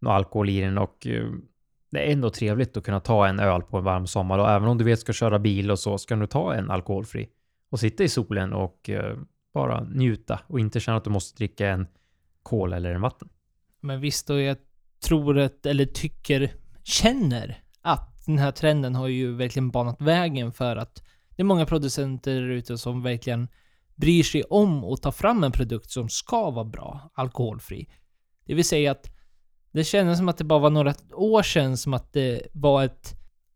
[0.00, 1.26] någon alkohol i den och eh,
[1.90, 4.68] det är ändå trevligt att kunna ta en öl på en varm sommar och även
[4.68, 7.28] om du vet ska köra bil och så ska du ta en alkoholfri
[7.70, 9.16] och sitta i solen och eh,
[9.54, 11.86] bara njuta och inte känna att du måste dricka en
[12.42, 13.28] kol eller en vatten.
[13.80, 14.56] Men visst, och jag
[15.04, 16.52] tror att, eller tycker,
[16.84, 21.02] känner att den här trenden har ju verkligen banat vägen för att
[21.36, 23.48] det är många producenter där ute som verkligen
[23.94, 27.88] bryr sig om att ta fram en produkt som ska vara bra, alkoholfri.
[28.44, 29.10] Det vill säga att
[29.78, 33.14] det kändes som att det bara var några år sedan som att det var ett...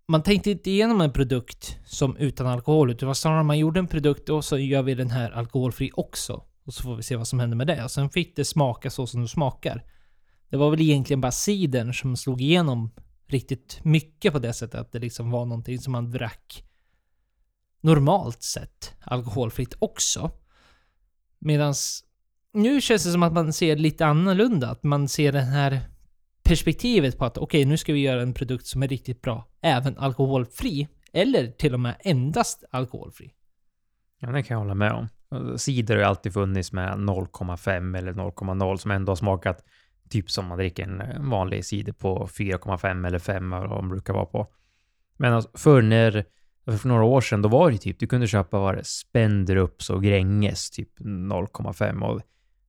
[0.08, 3.80] Man tänkte inte igenom en produkt som utan alkohol, utan det var snarare man gjorde
[3.80, 6.42] en produkt och så gör vi den här alkoholfri också.
[6.64, 7.84] Och så får vi se vad som händer med det.
[7.84, 9.84] Och sen fick det smaka så som det smakar.
[10.50, 12.90] Det var väl egentligen bara cidern som slog igenom
[13.26, 16.64] riktigt mycket på det sättet att det liksom var någonting som man drack
[17.80, 20.30] normalt sett alkoholfritt också.
[21.38, 22.04] Medans
[22.52, 24.70] nu känns det som att man ser lite annorlunda.
[24.70, 25.80] Att man ser den här
[26.42, 29.48] perspektivet på att okej, okay, nu ska vi göra en produkt som är riktigt bra,
[29.60, 30.88] även alkoholfri.
[31.12, 33.32] Eller till och med endast alkoholfri.
[34.20, 35.08] Ja, det kan jag hålla med om.
[35.58, 39.64] Cider har ju alltid funnits med 0,5 eller 0,0 som ändå har smakat
[40.08, 44.26] typ som man dricker en vanlig cider på 4,5 eller 5 vad de brukar vara
[44.26, 44.46] på.
[45.16, 46.24] Men alltså, förr när,
[46.78, 50.02] för några år sedan, då var det typ, du kunde köpa var det Spendrups och
[50.02, 52.22] Gränges typ 0,5 och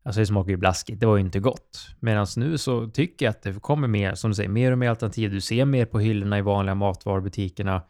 [0.04, 1.96] Alltså det smakar ju blaskigt, det var ju inte gott.
[2.00, 4.89] Medan nu så tycker jag att det kommer mer, som du säger, mer och mer
[4.89, 5.32] alternativ.
[5.32, 7.82] Du ser mer på hyllorna i vanliga matvarubutikerna.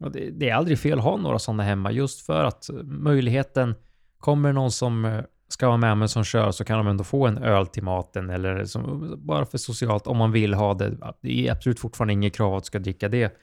[0.00, 3.74] Och det, det är aldrig fel att ha några sådana hemma, just för att möjligheten,
[4.18, 7.26] kommer någon som eh, ska vara med men som kör så kan de ändå få
[7.26, 10.96] en öl till maten eller som, bara för socialt om man vill ha det.
[11.20, 13.36] Det är absolut fortfarande inget krav att du ska dricka det.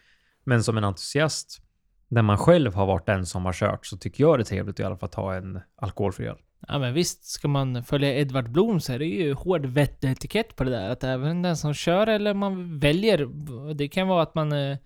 [0.44, 1.62] Men som en entusiast,
[2.08, 4.80] när man själv har varit den som har kört, så tycker jag det är trevligt
[4.80, 6.38] i alla fall att ha en alkoholfri öl.
[6.68, 10.64] Ja men visst, ska man följa Edvard Blom så är det ju hård vettetikett på
[10.64, 10.90] det där.
[10.90, 13.30] Att även den som kör eller man väljer,
[13.74, 14.52] det kan vara att man...
[14.52, 14.78] Eh,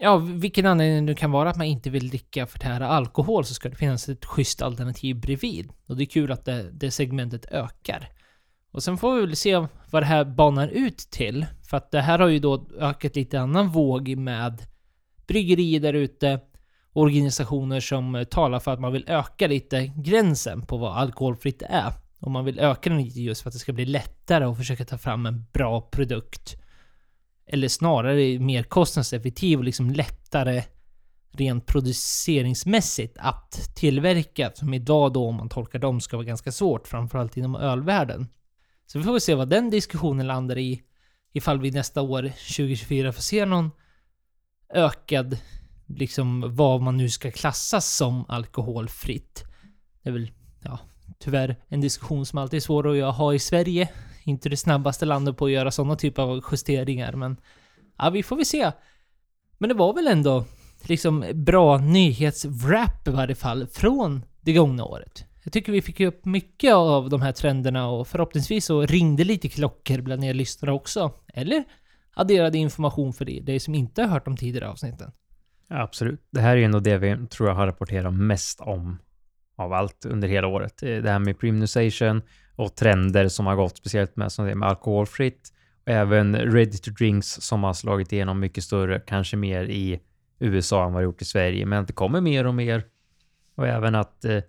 [0.00, 3.68] ja, vilken anledning det kan vara att man inte vill dricka förtära alkohol så ska
[3.68, 5.72] det finnas ett schysst alternativ bredvid.
[5.88, 8.08] Och det är kul att det, det segmentet ökar.
[8.70, 11.46] Och sen får vi väl se vad det här banar ut till.
[11.62, 14.62] För att det här har ju då ökat lite annan våg med
[15.26, 16.40] bryggerier där ute
[16.96, 21.92] organisationer som eh, talar för att man vill öka lite gränsen på vad alkoholfritt är.
[22.20, 24.84] Och man vill öka den lite just för att det ska bli lättare att försöka
[24.84, 26.56] ta fram en bra produkt.
[27.46, 30.62] Eller snarare mer kostnadseffektiv och liksom lättare
[31.32, 34.52] rent produceringsmässigt att tillverka.
[34.54, 38.28] Som idag då, om man tolkar dem, ska vara ganska svårt, framförallt inom ölvärlden.
[38.86, 40.82] Så vi får väl se vad den diskussionen landar i.
[41.32, 43.70] Ifall vi nästa år, 2024, får se någon
[44.74, 45.38] ökad,
[45.86, 49.44] liksom vad man nu ska klassas som alkoholfritt.
[50.02, 50.30] Det är väl,
[50.62, 50.78] ja,
[51.18, 53.88] tyvärr en diskussion som alltid är svår att ha i Sverige.
[54.24, 57.36] Inte det snabbaste landet på att göra sådana typer av justeringar, men
[57.98, 58.72] ja, vi får väl se.
[59.58, 60.44] Men det var väl ändå
[60.82, 65.24] liksom bra nyhetswrap i varje fall från det gångna året.
[65.44, 69.48] Jag tycker vi fick upp mycket av de här trenderna och förhoppningsvis så ringde lite
[69.48, 71.12] klockor bland er lyssnare också.
[71.34, 71.64] Eller
[72.14, 75.12] adderade information för dig, dig som inte har hört de tidigare avsnitten.
[75.68, 76.26] Absolut.
[76.30, 78.98] Det här är ju ändå det vi tror jag har rapporterat mest om
[79.56, 80.82] av allt under hela året.
[80.82, 82.22] Eh, det här med premiumization
[82.56, 85.52] och trender som har gått, speciellt med, som det med alkoholfritt.
[85.84, 90.00] Och även ready to drinks som har slagit igenom mycket större, kanske mer i
[90.38, 91.66] USA än vad det gjort i Sverige.
[91.66, 92.84] Men att det kommer mer och mer.
[93.54, 94.42] Och även att eh,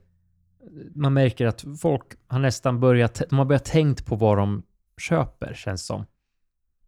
[0.95, 4.63] man märker att folk har nästan börjat, de har börjat tänkt på vad de
[5.01, 6.05] köper, känns som.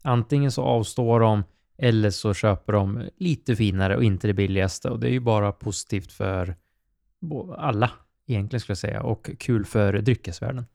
[0.04, 1.44] Antingen så avstår de
[1.80, 4.89] eller så köper de lite finare och inte det billigaste.
[4.89, 6.56] Och det är ju bara positivt för
[7.58, 7.92] alla
[8.28, 10.65] egentligen skulle jag säga och kul för dryckesvärlden.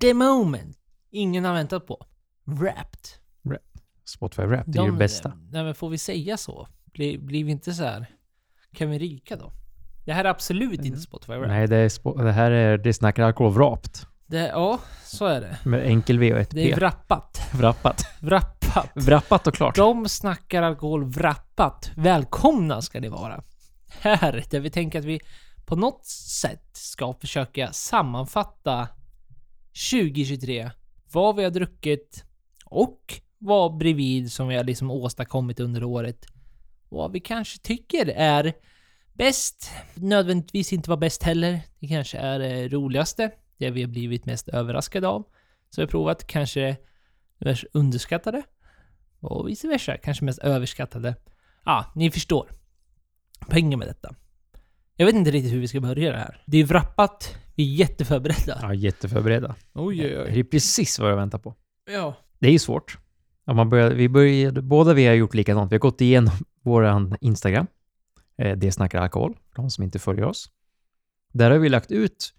[0.00, 0.78] The moment
[1.10, 2.06] ingen har väntat på.
[2.44, 3.26] Wrapped.
[4.04, 5.32] Spotify Rap, det är ju det bästa.
[5.50, 6.68] Nej men får vi säga så?
[6.84, 8.06] Blir, blir vi inte så här...
[8.72, 9.52] Kan vi ryka då?
[10.04, 11.48] Det här är absolut inte Spotify Wrapped.
[11.48, 14.06] Nej, det, är det här är Det snackar alkoholvrapt.
[14.28, 15.58] Det, ja, så är det.
[15.64, 16.76] Med enkel V och ett Det är P.
[16.76, 17.40] wrappat.
[17.52, 18.02] Vrappat.
[18.20, 18.90] Wrappat.
[18.94, 19.76] Vrappat och klart.
[19.76, 21.90] De snackar alkohol wrappat.
[21.96, 23.42] Välkomna ska ni vara.
[24.00, 25.20] Här, där vi tänker att vi
[25.66, 28.88] på något sätt ska försöka sammanfatta
[29.90, 30.70] 2023.
[31.12, 32.24] Vad vi har druckit
[32.64, 36.26] och vad bredvid som vi har liksom åstadkommit under året.
[36.88, 38.52] Vad vi kanske tycker är
[39.12, 39.70] bäst.
[39.94, 41.60] Nödvändigtvis inte var bäst heller.
[41.80, 43.30] Det kanske är det roligaste.
[43.58, 45.22] Det vi har blivit mest överraskade av.
[45.70, 46.76] Så vi har provat kanske
[47.38, 48.42] mest underskattade.
[49.20, 51.16] Och vice versa, kanske mest överskattade.
[51.64, 52.50] Ja, ni förstår.
[53.50, 54.14] Poängen med detta.
[54.96, 56.42] Jag vet inte riktigt hur vi ska börja det här.
[56.46, 58.58] Det är wrappat, vi är jätteförberedda.
[58.62, 59.54] Ja, jätteförberedda.
[59.72, 61.54] Oj, oj, Det är precis vad jag väntar på.
[61.90, 62.14] Ja.
[62.38, 62.98] Det är ju svårt.
[63.44, 65.72] Ja, man börjar, vi började, båda vi har gjort likadant.
[65.72, 67.66] Vi har gått igenom våran Instagram.
[68.38, 70.50] Eh, det snackar alkohol, för de som inte följer oss.
[71.32, 72.34] Där har vi lagt ut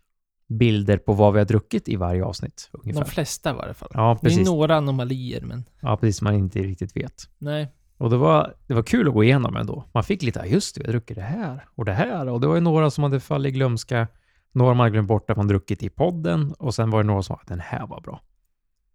[0.48, 2.70] bilder på vad vi har druckit i varje avsnitt.
[2.72, 3.02] Ungefär.
[3.02, 3.90] De flesta i alla fall.
[3.94, 4.48] Ja, Det är precis.
[4.48, 6.22] några anomalier, men Ja, precis.
[6.22, 7.30] Man inte riktigt vet.
[7.38, 7.68] nej.
[8.00, 9.84] Och det var, det var kul att gå igenom ändå.
[9.94, 12.28] Man fick lite, just det, vi har druckit det här och det här.
[12.28, 14.08] Och det var ju några som hade fallit i glömska.
[14.52, 16.54] Några man hade glömt bort att man druckit i podden.
[16.60, 18.22] Och sen var det några som sa att den här var bra.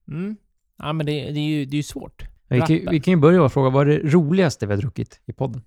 [0.09, 0.37] Mm.
[0.79, 2.25] Ja, men det, det är ju det är ju svårt.
[2.49, 4.81] Vi kan, vi kan ju börja med att fråga, vad är det roligaste vi har
[4.81, 5.62] druckit i podden?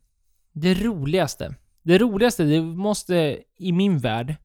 [0.54, 1.56] Det roligaste.
[1.84, 4.36] Det roligaste, det måste i min värld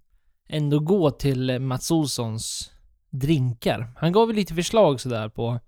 [0.51, 2.71] ändå gå till Mats Olssons
[3.11, 3.93] drinkar.
[3.97, 5.61] Han gav ju lite förslag sådär på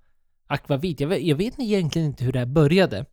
[0.46, 1.00] akvavit.
[1.00, 3.04] Jag vet, jag vet egentligen inte hur det här började.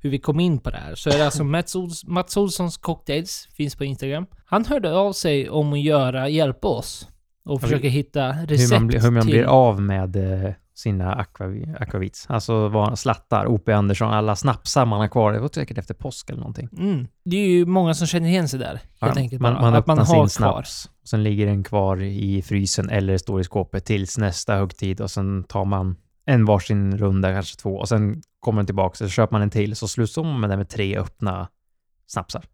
[0.00, 0.94] Hur vi kom in på det här.
[0.94, 4.26] Så är det alltså Mats, Ols, Mats Olssons cocktails, finns på Instagram.
[4.46, 7.08] Han hörde av sig om att göra, hjälpa oss.
[7.44, 9.30] Och försöka hitta Hur recept man, blir- hur man till...
[9.30, 12.26] blir av med eh, sina aquavi, aquavits.
[12.28, 13.72] Alltså vad, slattar, O.P.
[13.72, 15.32] Andersson, alla snapsar man har kvar.
[15.32, 16.68] Det var säkert efter påsk eller någonting.
[16.78, 17.06] Mm.
[17.24, 18.68] Det är ju många som känner igen sig där.
[18.68, 20.52] Helt Ja, enkelt man, man att man öppnar har sin kvar.
[20.52, 20.90] snaps.
[21.02, 25.10] Och sen ligger den kvar i frysen eller står i skåpet tills nästa högtid och
[25.10, 29.32] sen tar man en varsin runda, kanske två, och sen kommer den tillbaka, så köper
[29.32, 31.48] man en till, så slutar man med det med tre öppna
[32.06, 32.44] snapsar.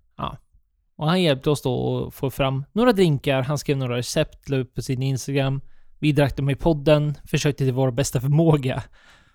[0.96, 4.56] Och han hjälpte oss då att få fram några drinkar, han skrev några recept, la
[4.56, 5.60] upp på sin Instagram.
[5.98, 8.82] Vi drack dem i podden, försökte till vår bästa förmåga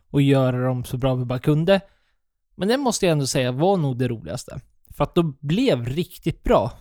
[0.09, 1.81] och göra dem så bra vi bara kunde.
[2.55, 4.59] Men det måste jag ändå säga var nog det roligaste.
[4.97, 6.71] För att de blev riktigt bra.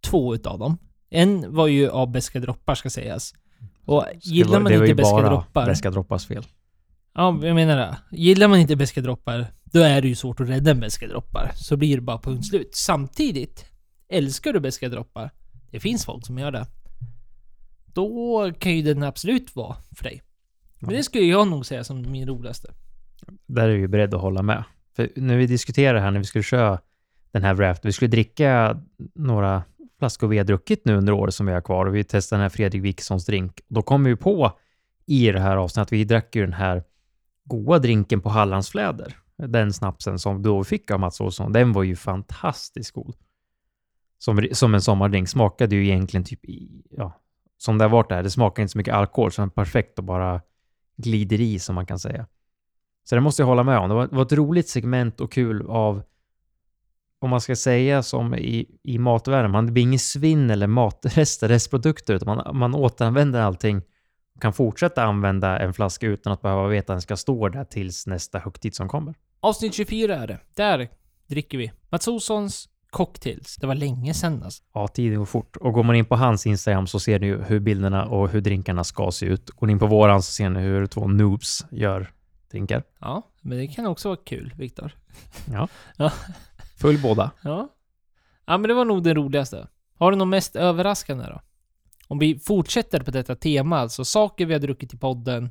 [0.00, 0.78] Två utav dem.
[1.10, 3.34] En var ju av beska droppar ska sägas.
[3.84, 5.66] Och Så det gillar var- man det var inte ju beska bara droppar...
[5.66, 6.44] Beska fel.
[7.14, 7.96] Ja, jag menar det.
[8.16, 11.50] Gillar man inte beska droppar, då är det ju svårt att rädda beska droppar.
[11.54, 12.74] Så blir det bara punkt slut.
[12.74, 13.64] Samtidigt,
[14.08, 15.30] älskar du beska droppar,
[15.70, 16.66] det finns folk som gör det,
[17.94, 20.22] då kan ju den absolut vara för dig.
[20.80, 22.72] Men det skulle jag nog säga som min roligaste.
[23.46, 24.64] Där är vi beredda att hålla med.
[24.96, 26.80] För när vi diskuterade här, när vi skulle köra
[27.30, 28.80] den här wrapped, vi skulle dricka
[29.14, 29.62] några
[29.98, 32.42] flaskor vi har druckit nu under året som vi har kvar och vi testade den
[32.42, 33.60] här Fredrik Wikssons drink.
[33.68, 34.52] Då kom vi på
[35.06, 36.84] i det här avsnittet att vi drack ju den här
[37.44, 39.16] goda drinken på Hallandsfläder.
[39.36, 43.16] Den snapsen som då fick av Mats Olsson, den var ju fantastiskt god.
[44.18, 45.28] Som, som en sommardrink.
[45.28, 47.20] Smakade ju egentligen typ i, ja,
[47.58, 48.22] som det har varit där.
[48.22, 50.40] Det smakar inte så mycket alkohol, så den är perfekt och bara
[50.96, 52.26] glider i som man kan säga.
[53.04, 53.88] Så det måste jag hålla med om.
[53.88, 56.02] Det var, det var ett roligt segment och kul av,
[57.18, 61.48] om man ska säga som i, i matvärlden, man, det blir ingen svinn eller matrester,
[61.48, 63.82] restprodukter, utan man, man återanvänder allting
[64.34, 67.64] och kan fortsätta använda en flaska utan att behöva veta att den ska stå där
[67.64, 69.14] tills nästa högtid som kommer.
[69.40, 70.40] Avsnitt 24 är det.
[70.54, 70.88] Där
[71.26, 73.56] dricker vi Mats Olssons cocktails.
[73.56, 74.62] Det var länge sedan alltså.
[74.74, 75.56] Ja, tiden går fort.
[75.56, 78.40] Och går man in på hans Instagram så ser ni ju hur bilderna och hur
[78.40, 79.50] drinkarna ska se ut.
[79.50, 82.12] Går ni in på våran så ser ni hur två noobs gör
[82.50, 82.82] drinkar.
[83.00, 84.92] Ja, men det kan också vara kul, Viktor.
[86.80, 87.30] Full båda.
[87.42, 87.68] Ja.
[88.46, 89.68] Ja, men det var nog det roligaste.
[89.98, 91.40] Har du något mest överraskande då?
[92.08, 95.50] Om vi fortsätter på detta tema, alltså saker vi har druckit i podden,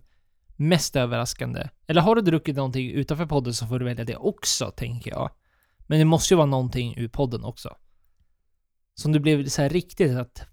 [0.55, 1.69] mest överraskande.
[1.87, 5.29] Eller har du druckit någonting utanför podden så får du välja det också, tänker jag.
[5.87, 7.75] Men det måste ju vara någonting ur podden också.
[8.95, 10.47] Som du blev så här riktigt att...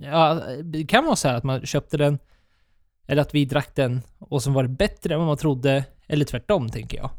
[0.00, 2.18] Ja, det kan vara så här att man köpte den,
[3.06, 6.24] eller att vi drack den och som var det bättre än vad man trodde, eller
[6.24, 7.10] tvärtom, tänker jag.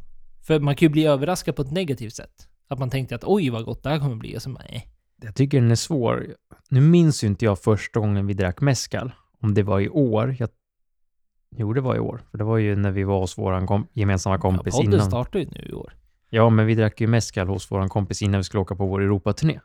[0.47, 2.47] För man kan ju bli överraskad på ett negativt sätt.
[2.67, 4.87] Att man tänkte att oj vad gott det här kommer bli, och så nej.
[5.21, 6.35] Jag tycker den är svår.
[6.69, 9.11] Nu minns ju inte jag första gången vi drack mezcal.
[9.41, 10.35] Om det var i år.
[10.39, 10.49] Jag...
[11.57, 12.21] Jo, det var i år.
[12.31, 13.87] För det var ju när vi var hos vår kom...
[13.93, 15.07] gemensamma kompis ja, podden innan.
[15.07, 15.93] startar ju nu i år.
[16.29, 19.01] Ja, men vi drack ju mezcal hos vår kompis innan vi skulle åka på vår
[19.01, 19.59] Europaturné.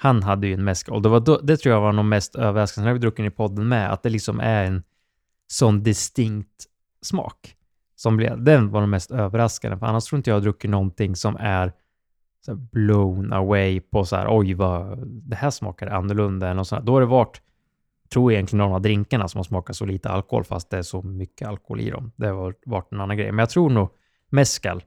[0.00, 2.88] Han hade ju en mezcal det, var då, det tror jag var nog mest överraskande.
[2.88, 4.82] När vi druckit i podden med, att det liksom är en
[5.46, 6.66] sån distinkt
[7.02, 7.54] smak.
[7.96, 11.16] Som blev, den var nog mest överraskande, för annars tror inte jag har druckit någonting
[11.16, 11.72] som är
[12.44, 16.66] så här blown away på så här, oj vad, det här smakar annorlunda än och
[16.66, 16.80] så.
[16.80, 17.42] Då har det varit,
[18.12, 20.82] tror jag egentligen någon av drinkarna som har smakat så lite alkohol, fast det är
[20.82, 22.12] så mycket alkohol i dem.
[22.16, 23.32] Det har varit en annan grej.
[23.32, 23.88] Men jag tror nog
[24.28, 24.82] mezcal.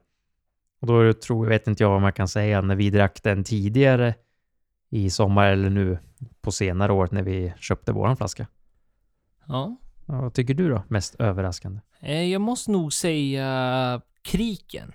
[0.82, 4.14] Och då tror, vet inte jag vad man kan säga, när vi drack den tidigare
[4.90, 5.98] i sommar eller nu
[6.40, 8.46] på senare år när vi köpte våran flaska.
[9.46, 9.76] Ja.
[10.06, 10.82] Ja, vad tycker du då?
[10.88, 11.80] Mest överraskande?
[12.00, 14.92] Eh, Jag måste nog säga kriken.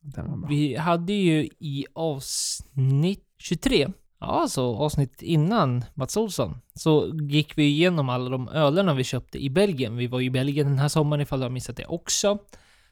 [0.00, 0.48] Den var bra.
[0.48, 3.88] Vi hade ju i avsnitt 23,
[4.20, 9.38] ja alltså avsnitt innan Mats Olsson, så gick vi igenom alla de ölerna vi köpte
[9.44, 9.96] i Belgien.
[9.96, 12.38] Vi var i Belgien den här sommaren ifall du har missat det också.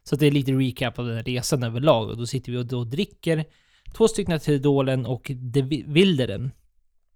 [0.09, 2.67] Så det är lite recap av den här resan överlag och då sitter vi och
[2.67, 3.45] då dricker
[3.95, 6.51] två stycken Terdolen och De Wilderen.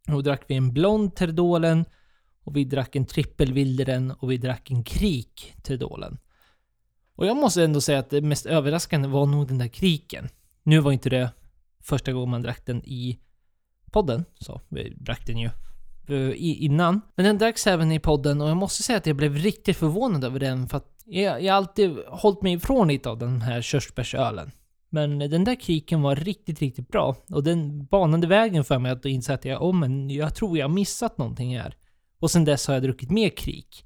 [0.07, 1.85] Och då drack vi en blond Terdolen
[2.45, 6.19] och vi drack en trippel Wilderen och vi drack en krik Terdolen.
[7.15, 10.29] Och jag måste ändå säga att det mest överraskande var nog den där kriken.
[10.63, 11.31] Nu var inte det
[11.81, 13.19] första gången man drack den i
[13.91, 15.51] podden, så vi drack den ju
[16.13, 17.01] Eh, innan.
[17.15, 20.25] Men den dracks även i podden och jag måste säga att jag blev riktigt förvånad
[20.25, 23.63] över den för att jag, jag har alltid hållit mig ifrån lite av den här
[23.63, 24.51] körsbärsölen.
[24.91, 27.17] Men den där kriken var riktigt, riktigt bra.
[27.31, 30.69] Och den banade vägen för mig att inse att jag, oh, men jag tror jag
[30.69, 31.77] har missat någonting här.
[32.21, 33.85] Och sen dess har jag druckit mer krik.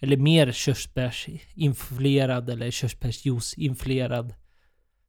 [0.00, 4.34] Eller mer körsbärsinfluerad eller körsbärsjuice-influerad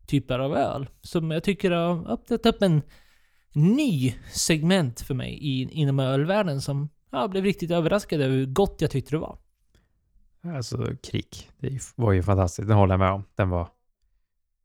[0.08, 0.90] typer av öl.
[1.02, 2.82] Som jag tycker har öppnat upp en
[3.54, 8.76] ny segment för mig i, inom ölvärlden som jag blev riktigt överraskad över hur gott
[8.82, 9.38] jag tyckte det var.
[10.56, 12.68] Alltså krik, det var ju fantastiskt.
[12.68, 13.24] Den håller jag med om.
[13.36, 13.68] Den var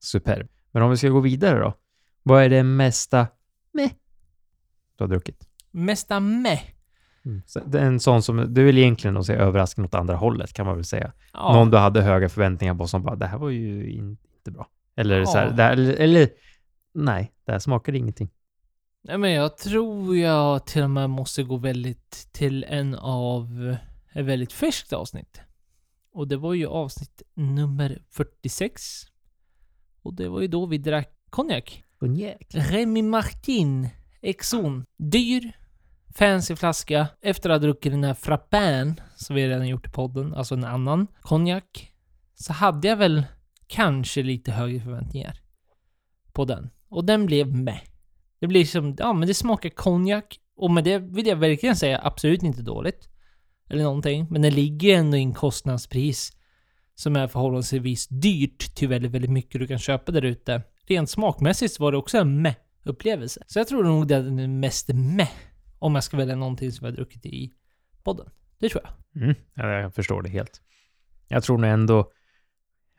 [0.03, 0.49] superb.
[0.73, 1.73] Men om vi ska gå vidare då.
[2.23, 3.27] Vad är det mesta
[3.73, 3.91] med
[4.99, 5.49] du har druckit?
[5.71, 6.61] Mesta meh.
[7.47, 10.67] Så är en sån som, du vill egentligen nog säga överraskning åt andra hållet kan
[10.67, 11.13] man väl säga.
[11.33, 11.53] Ja.
[11.53, 14.69] Någon du hade höga förväntningar på som bara, det här var ju in- inte bra.
[14.97, 15.53] Eller så här, Ja.
[15.53, 16.29] det här, eller, eller
[16.95, 18.31] nej, det här smakade ingenting.
[19.07, 23.77] Nej men jag tror jag till och med måste gå väldigt till en av
[24.13, 25.41] ett väldigt färskt avsnitt.
[26.13, 28.83] Och det var ju avsnitt nummer 46.
[30.03, 31.85] Och det var ju då vi drack konjak.
[31.99, 32.47] Konjak.
[32.51, 33.89] Remy Martin
[34.21, 34.85] Exon.
[34.97, 35.53] Dyr,
[36.15, 37.09] fancy flaska.
[37.21, 40.65] Efter att ha druckit den här frappin, som vi redan gjort i podden, alltså en
[40.65, 41.93] annan konjak,
[42.35, 43.25] så hade jag väl
[43.67, 45.41] kanske lite högre förväntningar
[46.33, 46.71] på den.
[46.89, 47.81] Och den blev med.
[48.45, 50.41] Det blir som, ja men det smakar konjak.
[50.57, 53.09] Och med det vill jag verkligen säga absolut inte dåligt.
[53.71, 54.27] Eller någonting.
[54.31, 56.33] Men det ligger ändå i en kostnadspris
[56.95, 60.63] som är förhållandevis dyrt till väldigt, väldigt mycket du kan köpa där ute.
[60.87, 63.43] Rent smakmässigt var det också en meh-upplevelse.
[63.47, 65.33] Så jag tror nog det är den mest meh
[65.79, 67.53] om jag ska välja någonting som jag har druckit i
[68.03, 68.31] podden.
[68.59, 69.23] Det tror jag.
[69.23, 70.63] Mm, ja, jag förstår det helt.
[71.29, 72.11] Jag tror nog ändå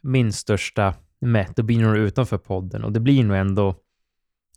[0.01, 3.81] min största meh, det blir nog utanför podden och det blir nog ändå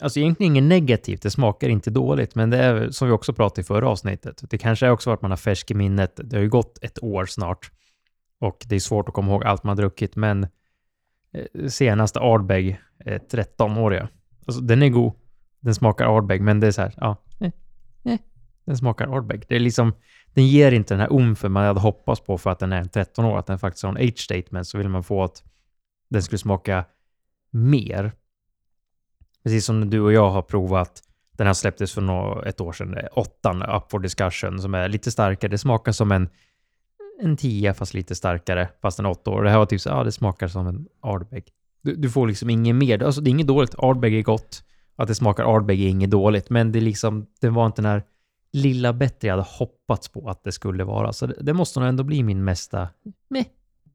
[0.00, 3.60] Alltså egentligen inget negativt, det smakar inte dåligt, men det är som vi också pratade
[3.60, 4.42] i förra avsnittet.
[4.50, 6.20] Det kanske är också att man har färsk i minnet.
[6.24, 7.70] Det har ju gått ett år snart
[8.40, 10.46] och det är svårt att komma ihåg allt man har druckit, men
[11.32, 14.08] eh, senaste Ardbeg, eh, 13-åriga,
[14.46, 15.12] alltså den är god.
[15.60, 17.52] Den smakar Ardbeg, men det är så här, ja, nej,
[18.02, 18.18] nej,
[18.64, 19.44] den smakar Ardbeg.
[19.48, 19.92] Det är liksom,
[20.34, 23.24] den ger inte den här umfen man hade hoppats på för att den är 13
[23.24, 25.42] år, att den faktiskt har en age statement, så vill man få att
[26.10, 26.84] den skulle smaka
[27.50, 28.12] mer.
[29.48, 31.02] Precis som du och jag har provat,
[31.36, 35.50] den här släpptes för ett år sedan, åttan, Up for Discussion, som är lite starkare.
[35.50, 36.28] Det smakar som en
[37.20, 39.30] en tia, fast lite starkare, fast en åtta.
[39.30, 39.42] år.
[39.42, 41.44] Det här var typ så ja det smakar som en Ardbeg.
[41.82, 43.74] Du, du får liksom inget mer, alltså det är inget dåligt.
[43.78, 44.64] Ardbeg är gott.
[44.96, 47.90] Att det smakar Ardbeg är inget dåligt, men det är liksom, det var inte den
[47.90, 48.02] här
[48.52, 51.12] lilla bättre jag hade hoppats på att det skulle vara.
[51.12, 52.88] Så det, det måste nog ändå bli min mesta
[53.30, 53.46] meh.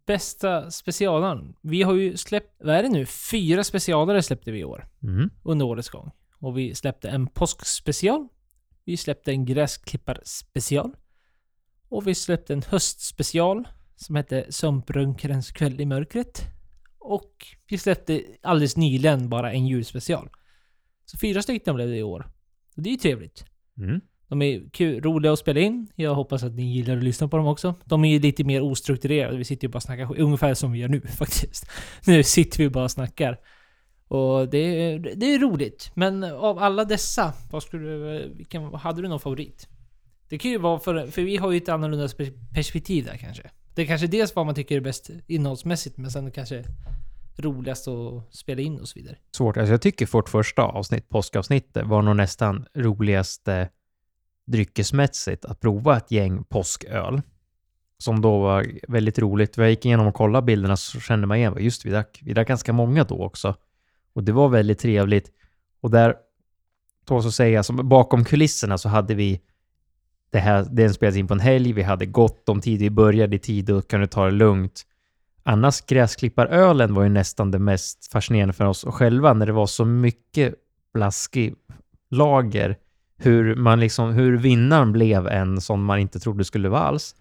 [0.06, 1.56] Bästa specialen.
[1.62, 3.06] Vi har ju släppt, vad är det nu?
[3.06, 4.88] Fyra specialare släppte vi i år.
[5.04, 5.30] Mm.
[5.44, 6.12] Under årets gång.
[6.40, 8.28] Och vi släppte en påskspecial.
[8.86, 10.96] Vi släppte en gräsklipparspecial.
[11.90, 13.68] Och vi släppte en höstspecial.
[13.96, 16.42] Som hette Sumprunkerens kväll i mörkret.
[17.00, 20.30] Och vi släppte alldeles nyligen bara en julspecial.
[21.06, 22.32] Så fyra stycken blev det i år.
[22.76, 23.46] Och det är ju trevligt.
[23.78, 24.02] Mm.
[24.34, 25.88] De är kul, roliga att spela in.
[25.96, 27.76] Jag hoppas att ni gillar att lyssna på dem också.
[27.86, 29.38] De är ju lite mer ostrukturerade.
[29.38, 30.20] Vi sitter ju bara och snackar skit.
[30.20, 31.70] Ungefär som vi gör nu faktiskt.
[32.06, 33.40] Nu sitter vi bara och snackar.
[34.08, 35.92] Och det är, det är roligt.
[35.94, 39.68] Men av alla dessa, vad skulle du, vilken, hade du någon favorit?
[40.30, 42.08] Det kan ju vara för, för vi har ju ett annorlunda
[42.54, 43.52] perspektiv där kanske.
[43.76, 46.64] Det är kanske dels vad man tycker är bäst innehållsmässigt, men sen kanske
[47.38, 49.16] roligast att spela in och så vidare.
[49.36, 49.58] Svårt.
[49.58, 53.70] Alltså jag tycker vårt första avsnitt, påskavsnittet, var nog nästan roligaste
[54.46, 57.22] dryckesmässigt att prova ett gäng påsköl.
[57.98, 59.58] Som då var väldigt roligt.
[59.58, 62.48] Jag gick igenom och kollade bilderna så kände man igen, just vi drack, vi drack
[62.48, 63.56] ganska många då också.
[64.14, 65.32] Och det var väldigt trevligt.
[65.82, 66.16] Och där,
[67.08, 69.42] så att säga, som bakom kulisserna så hade vi
[70.32, 73.36] det här, den spelades in på en helg, vi hade gott om tid, vi började
[73.36, 74.86] i tid och kunde ta det lugnt.
[75.44, 79.86] Annars gräsklipparölen var ju nästan det mest fascinerande för oss själva när det var så
[79.86, 80.56] mycket
[80.94, 81.56] blaskig
[82.10, 82.78] lager.
[83.18, 87.16] Hur, man liksom, hur vinnaren blev en som man inte trodde skulle vara alls.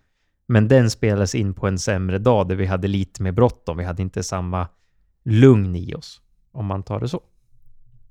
[0.47, 3.77] Men den spelades in på en sämre dag där vi hade lite mer bråttom.
[3.77, 4.69] Vi hade inte samma
[5.25, 6.21] lugn i oss,
[6.53, 7.21] om man tar det så.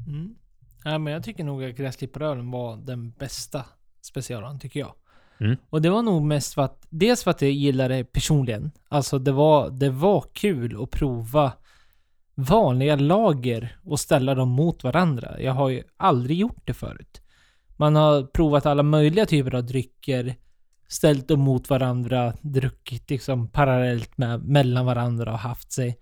[0.08, 0.36] Mm.
[0.84, 3.66] Ja, men jag tycker nog att gräsklipparölen var den bästa
[4.02, 4.94] specialen, tycker jag.
[5.40, 5.58] Mm.
[5.70, 8.72] Och det var nog mest för att, dels för att jag gillar det personligen.
[8.88, 11.54] Alltså det var, det var kul att prova
[12.36, 15.42] vanliga lager och ställa dem mot varandra.
[15.42, 17.21] Jag har ju aldrig gjort det förut.
[17.82, 20.36] Man har provat alla möjliga typer av drycker,
[20.88, 25.98] ställt dem mot varandra, druckit liksom parallellt med, mellan varandra och haft sig.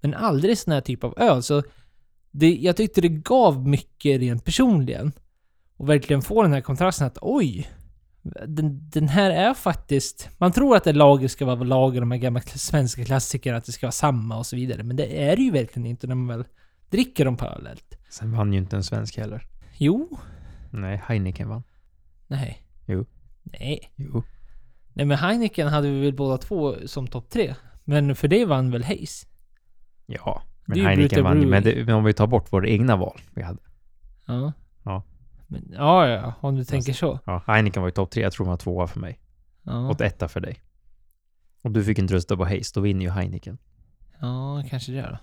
[0.00, 1.42] Men aldrig sån här typ av öl.
[1.42, 1.62] Så
[2.30, 5.12] det, jag tyckte det gav mycket rent personligen.
[5.76, 7.70] Och verkligen få den här kontrasten att oj,
[8.46, 10.28] den, den här är faktiskt...
[10.38, 13.72] Man tror att det lager ska vara lager, de här gamla svenska klassikerna, att det
[13.72, 14.82] ska vara samma och så vidare.
[14.82, 16.46] Men det är det ju verkligen inte när man väl
[16.90, 17.98] dricker dem parallellt.
[18.10, 19.46] Sen vann ju inte en svensk heller.
[19.76, 20.18] Jo.
[20.72, 21.62] Nej, Heineken vann.
[22.26, 22.66] Nej.
[22.86, 23.06] Jo.
[23.42, 23.92] Nej.
[23.96, 24.22] Jo.
[24.92, 27.54] Nej men Heineken hade vi väl båda två som topp tre.
[27.84, 29.26] Men för det vann väl Hayes?
[30.06, 31.46] Ja, Det men ju Heineken vann ju.
[31.46, 33.60] Men, det, men om vi tar bort våra egna val vi hade.
[34.26, 34.52] Ja.
[34.84, 35.02] Ja.
[35.46, 37.18] Men, ja, ja, om du tänker så.
[37.26, 38.22] Ja, Heineken var ju topp tre.
[38.22, 39.20] Jag tror den var tvåa för mig.
[39.62, 39.88] Ja.
[39.90, 40.62] Och etta för dig.
[41.62, 43.58] Och du fick inte rösta på Hayes, då vinner ju Heineken.
[44.20, 45.18] ja, kanske det då.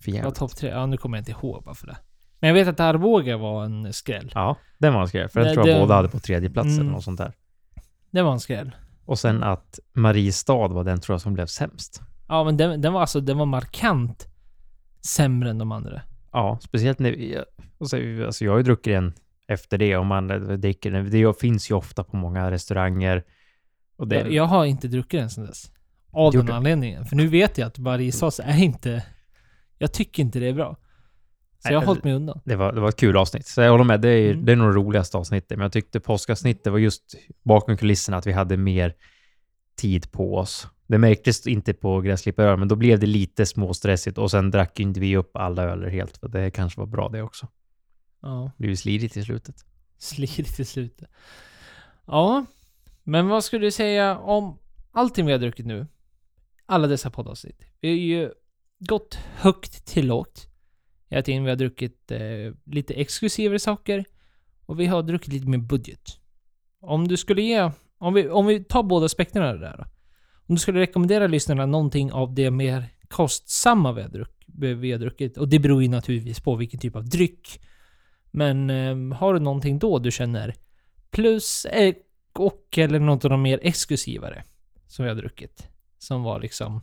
[0.00, 0.34] För jävligt.
[0.34, 0.70] topp tre.
[0.70, 1.96] Ja, nu kommer jag inte ihåg bara för det.
[2.40, 4.30] Men jag vet att Arboga var en skräll.
[4.34, 5.28] Ja, den var en skräll.
[5.28, 6.80] För den Det- tror jag det- båda hade på tredje plats Mm.
[6.80, 7.32] eller något sånt där.
[8.10, 8.70] Det var en skräll.
[9.04, 12.02] Och sen att Mariestad var den tror jag som blev sämst.
[12.28, 14.26] Ja, men den, den var alltså, den var markant
[15.06, 16.00] sämre än de andra.
[16.32, 17.38] Ja, speciellt när vi,
[17.80, 19.12] alltså jag har ju druckit den
[19.48, 20.28] efter det och man
[20.60, 21.10] dricker den.
[21.10, 23.24] Det finns ju ofta på många restauranger.
[23.96, 25.72] Och det, Jag, jag har inte druckit den sen dess.
[26.12, 27.06] Av den anledningen.
[27.06, 29.04] För nu vet jag att Mariesås är inte...
[29.78, 30.76] Jag tycker inte det är bra.
[31.62, 32.40] Så jag har hållit mig undan.
[32.44, 33.46] det, var, det var ett kul avsnitt.
[33.46, 34.44] Så jag håller med, det är, Mm.
[34.44, 35.50] det är nog det roligaste avsnittet.
[35.58, 38.94] Men jag tyckte påskavsnittet var just bakom kulisserna att vi hade mer
[39.76, 40.66] tid på oss.
[40.86, 44.82] Det märktes inte på gräsklipparöl, men då blev det lite småstressigt och sen drack ju
[44.82, 47.48] inte vi upp alla öler helt, för det kanske var bra det också.
[48.22, 48.50] Ja.
[48.56, 49.64] Det blev slidigt i slutet.
[49.98, 51.08] Slirigt i slutet.
[52.06, 52.44] Ja.
[53.02, 54.58] Men vad skulle du säga om
[54.92, 55.86] allting vi har druckit nu?
[56.66, 57.62] Alla dessa poddavsnitt.
[57.80, 58.30] Vi har ju
[58.78, 60.46] gått högt till lågt.
[61.10, 62.20] Jag Hela tiden vi har druckit eh,
[62.64, 64.04] lite exklusivare saker.
[64.66, 66.18] Och vi har druckit lite mer budget.
[66.80, 67.70] Om du skulle ge...
[67.98, 69.84] Om vi, om vi tar båda aspekterna där då.
[70.46, 74.98] Om du skulle rekommendera lyssnarna någonting av det mer kostsamma vi har, druck, vi har
[74.98, 75.36] druckit.
[75.36, 77.60] Och det beror ju naturligtvis på vilken typ av dryck.
[78.30, 80.54] Men eh, har du någonting då du känner
[81.10, 81.94] plus eh,
[82.34, 84.44] och eller något av de mer exklusivare
[84.86, 85.68] som vi har druckit.
[85.98, 86.80] Som var liksom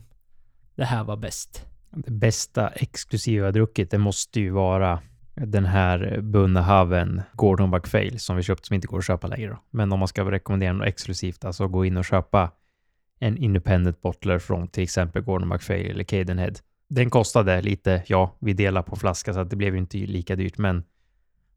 [0.74, 1.67] det här var bäst.
[1.90, 5.00] Det bästa exklusiva jag druckit, det måste ju vara
[5.34, 9.50] den här Bunnahaven Gordon Buckfail som vi köpt som inte går att köpa längre.
[9.50, 9.58] Då.
[9.70, 12.50] Men om man ska rekommendera något exklusivt, alltså gå in och köpa
[13.18, 16.52] en independent bottler från till exempel Gordon McFail eller Cadenhead.
[16.88, 20.36] Den kostade lite, ja, vi delar på flaska så att det blev ju inte lika
[20.36, 20.84] dyrt, men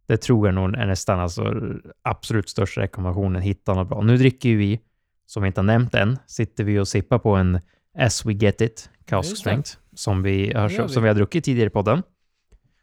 [0.05, 1.53] det tror jag nog är nästan alltså
[2.01, 3.41] absolut största rekommendationen.
[3.41, 4.01] Hitta något bra.
[4.01, 4.79] Nu dricker ju vi
[5.25, 7.59] som vi inte har nämnt än, sitter vi och sippar på en
[7.97, 9.39] As We Get It, Kaos Just det.
[9.39, 10.93] Strength, som vi, har, köpt- vi.
[10.93, 12.03] som vi har druckit tidigare i podden.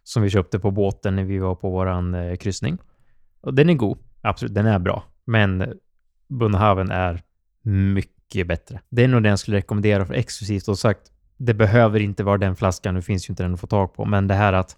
[0.04, 2.78] Som vi köpte på båten när vi var på våran eh, kryssning.
[3.40, 5.04] Och den är god, absolut, den är bra.
[5.24, 5.72] Men
[6.28, 7.22] Bunhaven är
[7.62, 8.80] mycket bättre.
[8.88, 12.38] Det är nog den jag skulle rekommendera för exklusivt och sagt, det behöver inte vara
[12.38, 14.76] den flaskan, nu finns ju inte den att få tag på, men det här att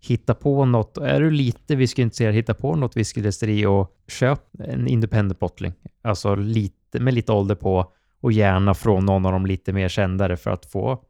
[0.00, 5.40] hitta på något, är du lite whiskyintresserad, hitta på något whiskydestilleri och köp en independent
[5.40, 5.72] bottling.
[6.02, 10.36] Alltså lite, med lite ålder på och gärna från någon av de lite mer kändare
[10.36, 11.04] för att få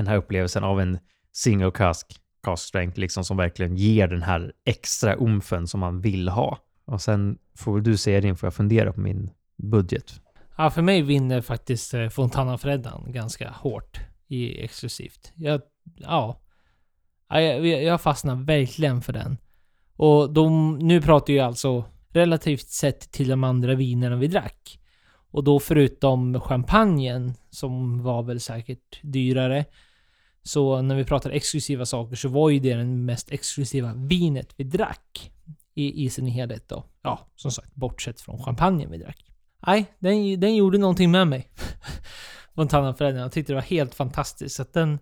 [0.00, 0.98] den här upplevelsen av en
[1.32, 2.06] single cask,
[2.42, 6.58] cask strength, liksom som verkligen ger den här extra umfen som man vill ha.
[6.84, 10.20] Och sen får väl du säga din, får jag fundera på min budget.
[10.58, 15.32] Ja, för mig vinner faktiskt eh, Fontana Freddan ganska hårt i exklusivt.
[15.36, 15.60] Jag,
[15.96, 16.40] ja.
[17.28, 19.38] Jag, jag fastnar verkligen för den.
[19.96, 24.78] Och de, nu pratar jag alltså relativt sett till de andra vinerna vi drack.
[25.30, 29.64] Och då förutom champagnen, som var väl säkert dyrare.
[30.46, 34.64] Så när vi pratar exklusiva saker så var ju det den mest exklusiva vinet vi
[34.64, 35.32] drack.
[35.74, 36.84] I, i sin helhet då.
[37.02, 39.24] Ja, som sagt, bortsett från champagnen vi drack.
[39.66, 41.50] Nej, den, den gjorde någonting med mig.
[42.54, 43.22] Fontana Freddan.
[43.22, 44.56] Jag tyckte det var helt fantastiskt.
[44.56, 44.98] Så att den,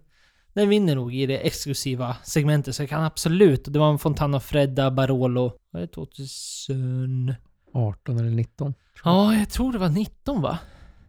[0.52, 2.74] den vinner nog i det exklusiva segmentet.
[2.74, 3.64] Så jag kan absolut.
[3.64, 5.52] Det var en Fontana Fredda Barolo.
[5.70, 5.92] Vad är det?
[5.92, 7.34] 2000...
[7.72, 8.74] 18 eller 19?
[9.04, 10.58] Ja, jag tror det var 19 va?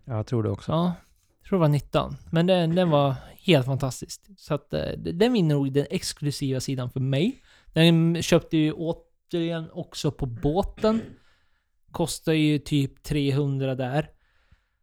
[0.05, 0.71] Ja, jag tror det också.
[0.71, 0.93] Ja,
[1.45, 2.15] jag tror det var 19.
[2.29, 3.15] Men den, den var
[3.45, 4.21] helt fantastisk.
[4.37, 7.41] Så att eh, den vinner nog den exklusiva sidan för mig.
[7.73, 11.01] Den köpte ju återigen också på båten.
[11.91, 14.09] Kostar ju typ 300 där.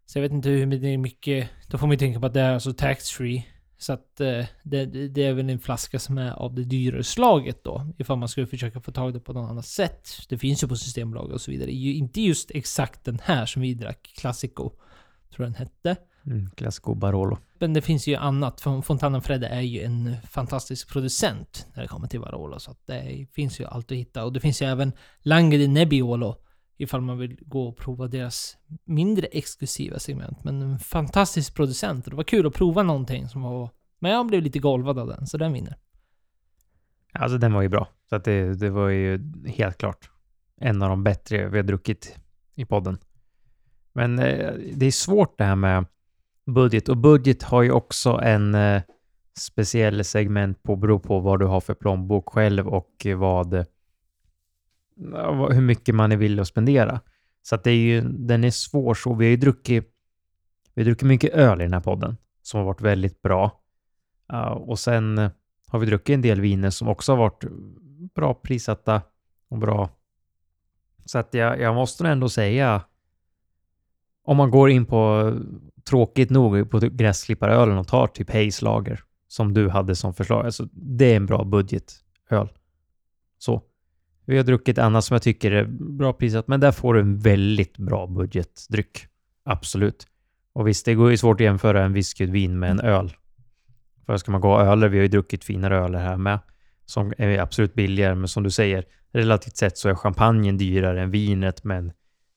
[0.07, 1.49] Så jag vet inte hur mycket.
[1.69, 3.47] Då får man ju tänka på att det är alltså tax free.
[3.79, 7.65] Så att eh, det, det är väl en flaska som är av det dyrare slaget
[7.65, 7.87] då.
[7.99, 10.09] Ifall man skulle försöka få tag i det på något annat sätt.
[10.29, 11.71] Det finns ju på Systembolaget och så vidare.
[11.71, 14.71] Inte just exakt den här som vi drack, Classico.
[15.31, 15.97] Tror jag den hette.
[16.27, 17.39] Mm, Classico Barolo.
[17.59, 18.61] Men det finns ju annat.
[18.61, 22.59] Fon- Fontana Fredda är ju en fantastisk producent när det kommer till Barolo.
[22.59, 24.25] Så det finns ju allt att hitta.
[24.25, 26.37] Och det finns ju även Lange di Nebbiolo.
[26.77, 30.45] Ifall man vill gå och prova deras mindre exklusiva segment.
[30.45, 32.05] Men en fantastisk producent.
[32.05, 33.71] Det var kul att prova någonting som var...
[33.99, 35.77] Men jag blev lite golvad av den, så den vinner.
[37.13, 37.89] Alltså den var ju bra.
[38.09, 40.11] Så att det, det var ju helt klart
[40.61, 42.19] en av de bättre vi har druckit
[42.55, 42.99] i podden.
[43.93, 45.87] Men eh, det är svårt det här med
[46.47, 48.83] budget och budget har ju också en eh,
[49.39, 53.67] speciell segment på beror på vad du har för plånbok själv och vad,
[55.53, 57.01] hur mycket man är villig att spendera.
[57.43, 59.15] Så att det är ju, den är svår så.
[59.15, 59.89] Vi har ju druckit,
[60.75, 63.63] vi har druckit mycket öl i den här podden som har varit väldigt bra.
[64.33, 65.31] Uh, och sen
[65.69, 67.45] har vi druckit en del viner som också har varit
[68.15, 69.03] bra prissatta
[69.49, 69.91] och bra.
[71.05, 72.83] Så att jag, jag måste nog ändå säga
[74.25, 75.33] om man går in på
[75.89, 80.45] tråkigt nog på typ gräsklipparölen och tar typ Hayes Lager som du hade som förslag.
[80.45, 82.49] Alltså, det är en bra budgetöl.
[83.39, 83.63] Så.
[84.25, 85.65] Vi har druckit annat som jag tycker är
[85.99, 89.07] bra prisat, men där får du en väldigt bra budgetdryck.
[89.45, 90.07] Absolut.
[90.53, 93.13] Och visst, det går ju svårt att jämföra en whisky vin med en öl.
[94.07, 96.39] För ska man gå öler, vi har ju druckit finare öler här med,
[96.85, 101.11] som är absolut billigare, men som du säger, relativt sett så är champagnen dyrare än
[101.11, 101.93] vinet, men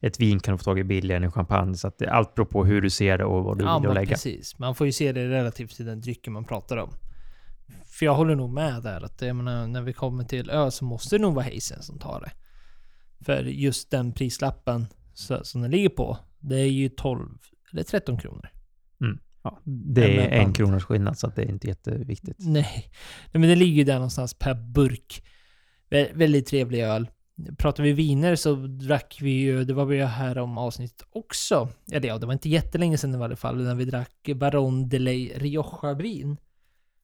[0.07, 2.35] ett vin kan du få tag i billigare än en champagne, så att det, allt
[2.35, 4.09] beror på hur du ser det och vad du Ja, vill lägga.
[4.09, 4.59] precis.
[4.59, 6.89] Man får ju se det relativt till den drycken man pratar om.
[7.85, 10.85] För jag håller nog med där att jag menar, när vi kommer till öl så
[10.85, 12.31] måste det nog vara Hazen som tar det.
[13.25, 17.29] För just den prislappen så, som den ligger på, det är ju 12
[17.71, 18.49] eller 13 kronor.
[19.43, 22.35] Ja, det är en kronors skillnad, så att det är inte jätteviktigt.
[22.39, 22.65] Nej.
[23.33, 25.23] Nej, men det ligger ju där någonstans per burk.
[25.89, 27.07] Vä väldigt trevlig öl.
[27.57, 31.69] Pratar vi viner så drack vi ju, det var vi ju här om avsnittet också.
[31.91, 34.99] Eller ja, det var inte jättelänge sedan i alla fall, när vi drack Baron de
[34.99, 36.37] Ley Rioja-vin.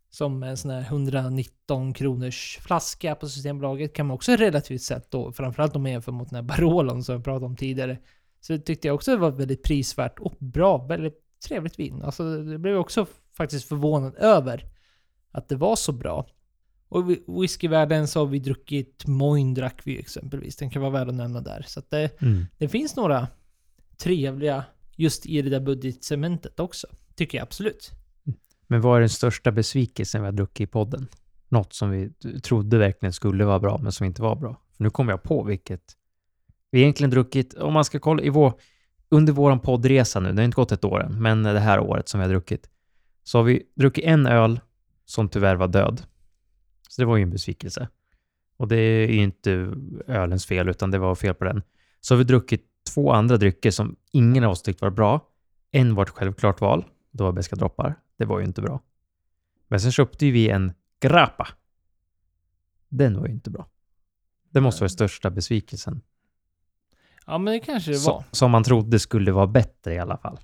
[0.09, 5.32] Som en sån här 119 kronors flaska på Systembolaget kan man också relativt sett då,
[5.32, 7.97] framförallt om man jämför mot den här Barolon som jag pratade om tidigare.
[8.41, 12.01] Så det tyckte jag också var väldigt prisvärt och bra, väldigt trevligt vin.
[12.01, 13.05] Alltså det blev jag också
[13.38, 14.65] faktiskt förvånad över
[15.32, 16.27] att det var så bra.
[16.91, 20.55] Och i whiskyvärlden så har vi druckit Moin drack vi exempelvis.
[20.55, 21.63] Den kan vara värd att nämna där.
[21.67, 22.45] Så att det, Mm.
[22.57, 23.27] det finns några
[23.97, 24.63] trevliga
[24.95, 26.87] just i det där budgetcementet också.
[27.15, 27.91] Tycker jag absolut.
[28.67, 31.07] Men vad är den största besvikelsen vi har druckit i podden?
[31.49, 32.11] Något som vi
[32.43, 34.61] trodde verkligen skulle vara bra, men som inte var bra.
[34.77, 35.81] För nu kom jag på vilket.
[36.71, 38.53] Vi har egentligen druckit, om man ska kolla i vår,
[39.09, 42.07] under vår poddresa nu, det har inte gått ett år än, men det här året
[42.09, 42.69] som vi har druckit,
[43.23, 44.59] så har vi druckit en öl
[45.05, 46.01] som tyvärr var död.
[46.91, 47.89] Så det var ju en besvikelse.
[48.57, 49.73] Och det är ju inte
[50.07, 51.63] ölens fel, utan det var fel på den.
[52.01, 55.27] Så har vi druckit två andra drycker som ingen av oss tyckte var bra.
[55.71, 56.85] En var ett självklart val.
[57.11, 57.95] Det var beska droppar.
[58.17, 58.81] Det var ju inte bra.
[59.67, 61.47] Men sen köpte ju vi en grappa.
[62.89, 63.69] Den var ju inte bra.
[64.49, 66.01] Det måste vara den största besvikelsen.
[67.25, 68.23] Ja, men det kanske det var.
[68.31, 70.39] som man trodde skulle vara bättre i alla fall.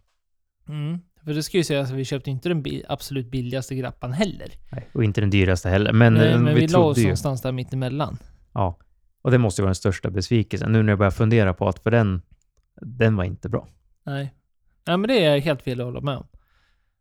[0.68, 1.00] Mm.
[1.28, 4.48] För det ska ju sägas att vi köpte inte den bi- absolut billigaste grappan heller.
[4.72, 5.94] Nej, och inte den dyraste heller.
[5.94, 7.02] Men, Nej, eh, men vi, vi, la oss ju...
[7.04, 8.18] någonstans där mittemellan.
[8.54, 8.78] Ja.
[9.22, 10.72] Och det måste ju vara den största besvikelsen.
[10.72, 12.22] Nu när jag börjar fundera på att för den,
[12.82, 13.68] den var inte bra.
[14.04, 14.34] Nej.
[14.88, 16.28] Nej, men det är helt fel att hålla med om.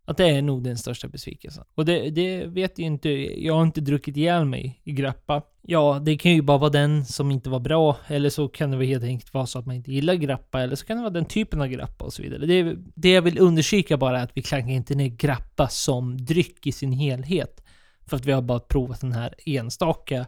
[0.08, 1.64] Att det är nog den största besvikelsen.
[1.74, 3.08] Och det, det vet ju inte,
[3.44, 5.42] jag har inte druckit ihjäl mig i grappa.
[5.62, 8.86] Ja, det kan ju bara vara den som inte var bra, eller så kan det
[8.86, 11.24] helt enkelt vara så att man inte gillar grappa, eller så kan det vara den
[11.24, 12.46] typen av grappa och så vidare.
[12.46, 16.66] Det, det jag vill undersöka bara är att vi klankar inte ner grappa som dryck
[16.66, 17.62] i sin helhet.
[18.06, 20.26] För att vi har bara provat den här enstaka.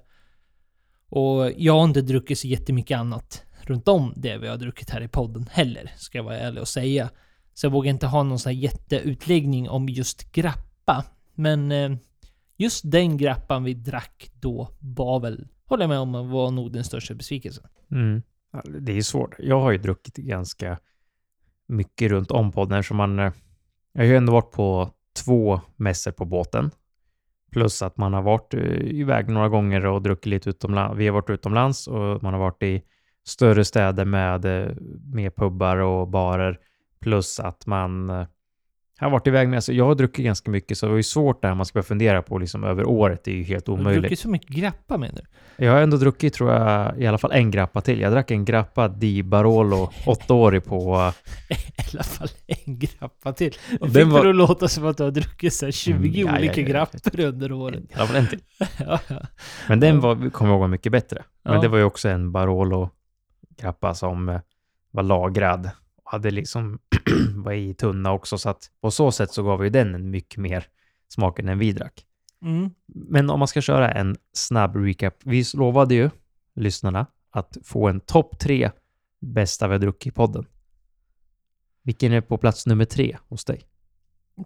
[1.08, 5.00] Och jag har inte druckit så jättemycket annat runt om det vi har druckit här
[5.00, 7.10] i podden heller, ska jag vara ärlig och säga.
[7.58, 11.04] Så jag vågar inte ha någon sån här jätteutläggning om just grappa.
[11.34, 11.90] Men eh,
[12.56, 16.84] just den grappan vi drack då var väl, håller jag med om, var nog den
[16.84, 17.64] största besvikelsen.
[17.90, 18.22] Mm.
[18.80, 19.34] Det är ju svårt.
[19.38, 20.78] Jag har ju druckit ganska
[21.66, 22.84] mycket runt om podden, den.
[22.84, 23.32] Så man, eh,
[23.92, 24.90] jag har ju ändå varit på
[25.24, 26.70] två mässor på båten.
[27.50, 30.98] Plus att man har varit eh, iväg några gånger och druckit lite utomlands.
[30.98, 32.82] Vi har varit utomlands och man har varit i
[33.26, 36.60] större städer med, mer med pubbar och barer.
[37.00, 38.26] Plus att man eh,
[39.00, 41.42] har varit iväg med, alltså jag har druckit ganska mycket så det var ju svårt
[41.42, 43.24] där man ska börja fundera på liksom över året.
[43.24, 44.02] Det är ju helt Har du omöjligt.
[44.02, 45.20] druckit så mycket grappa menar
[45.56, 45.64] du?
[45.64, 48.00] Jag har ändå druckit, tror jag, i alla fall en grappa till.
[48.00, 51.12] Jag drack en grappa di Barolo, åttaårig på...
[51.50, 53.54] I alla fall en grappa till.
[53.80, 56.20] Och Fick den det var- att låta som att du har druckit så här 20
[56.22, 57.82] Mm, olika ja, grappor under året.
[57.90, 58.40] I alla fall en till.
[58.86, 58.98] ja.
[59.68, 61.22] Men den var, kommer jag ihåg var mycket bättre.
[61.44, 61.60] Men Ja.
[61.60, 64.40] det var ju också en Barolo-grappa som eh,
[64.90, 65.70] var lagrad.
[66.10, 66.78] Hade liksom,
[67.34, 68.38] var i tunna också.
[68.38, 70.66] Så att på så sätt så gav ju den en mycket mer
[71.08, 72.04] smak än vi drack.
[72.42, 72.70] Mm.
[72.86, 75.14] Men om man ska köra en snabb recap.
[75.24, 76.10] Vi lovade ju
[76.54, 78.70] lyssnarna att få en topp tre
[79.20, 80.46] bästa vi har druckit i podden.
[81.82, 83.60] Vilken är på plats nummer tre hos dig?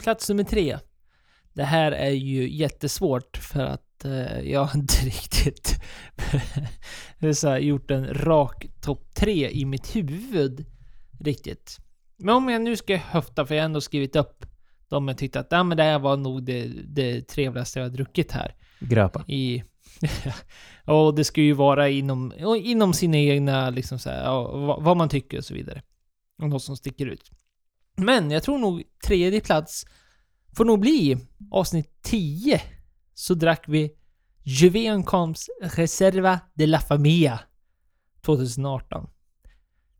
[0.00, 0.78] Plats nummer tre.
[1.52, 5.82] Det här är ju jättesvårt för att eh, jag inte riktigt
[7.34, 10.66] så här, gjort en rak topp tre i mitt huvud
[11.22, 11.78] riktigt.
[12.16, 14.46] Men om jag nu ska höfta, för jag har ändå skrivit upp
[14.88, 17.90] de jag tyckte att ah, men det här var nog det, det trevligaste jag har
[17.90, 18.54] druckit här.
[18.80, 19.24] Gröpa.
[19.26, 19.64] I,
[20.84, 24.24] och det ska ju vara inom, inom sina egna, liksom så här,
[24.80, 25.82] vad, man tycker och så vidare.
[26.42, 27.30] Och något som sticker ut.
[27.96, 29.86] Men jag tror nog tredje plats
[30.56, 31.18] får nog bli
[31.50, 32.60] avsnitt 10.
[33.14, 33.90] Så drack vi
[34.42, 37.40] Juvencomps Reserva de la Familia
[38.20, 39.08] 2018.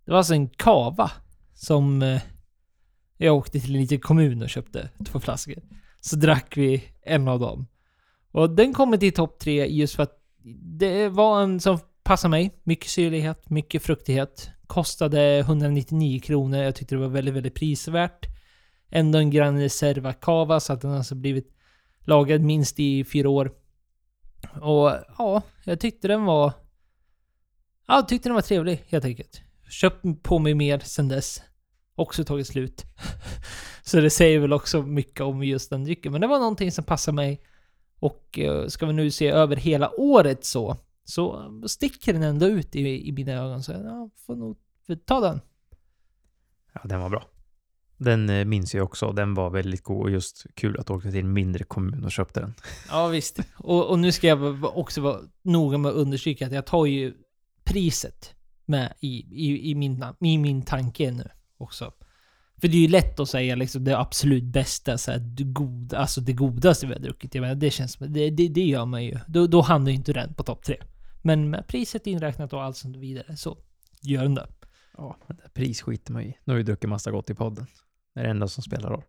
[0.05, 1.11] Det var alltså en kava
[1.55, 2.23] som eh,
[3.17, 5.63] jag åkte till en liten kommun och köpte två flaskor.
[6.01, 7.67] Så drack vi en av dem.
[8.33, 10.19] Och den kommer till topp tre just för att
[10.79, 12.51] det var en som passade mig.
[12.63, 14.51] Mycket syrlighet, mycket fruktighet.
[14.67, 16.59] Kostade 199 kronor.
[16.59, 18.27] Jag tyckte det var väldigt, väldigt prisvärt.
[18.91, 21.57] Ändå en Gran Reserva Cava så att den alltså blivit
[22.01, 23.53] lagad minst i fyra år.
[24.61, 26.53] Och ja, jag tyckte den var...
[27.87, 29.43] Ja, jag tyckte den var trevlig helt enkelt.
[29.73, 31.43] Köpt på mig mer sen dess.
[31.95, 32.85] Också tagit slut.
[33.83, 36.13] så det säger väl också mycket om just den drycken.
[36.13, 37.43] Men det var någonting som passade mig.
[37.99, 42.77] Och eh, ska vi nu se över hela året så, så sticker den ändå ut
[42.77, 43.63] i, i mina ögon.
[43.63, 44.59] Så ja, får nog
[45.05, 45.41] ta den.
[46.73, 47.27] Ja, den var bra.
[47.97, 49.13] Den eh, minns jag också.
[49.13, 52.41] Den var väldigt god och just kul att åka till en mindre kommun och köpte
[52.41, 52.55] den.
[52.89, 53.39] Ja visst.
[53.57, 57.15] Och, och nu ska jag också vara noga med att understryka att jag tar ju
[57.65, 58.35] priset
[58.73, 61.93] med i, i, i, min, i min tanke nu också.
[62.61, 65.99] För det är ju lätt att säga liksom det absolut bästa, så här, det, goda,
[65.99, 67.35] alltså det godaste vi har druckit.
[67.35, 69.19] Jag menar, det känns som, det, det, det gör man ju.
[69.27, 70.77] Då, då hamnar ju inte den på topp tre.
[71.23, 73.59] Men med priset inräknat och allt sånt vidare så
[74.03, 74.47] gör den det.
[74.97, 76.39] Ja, men det pris skiter man i.
[76.45, 77.67] Nu har vi druckit massa gott i podden.
[78.15, 79.05] Det är det enda som spelar roll.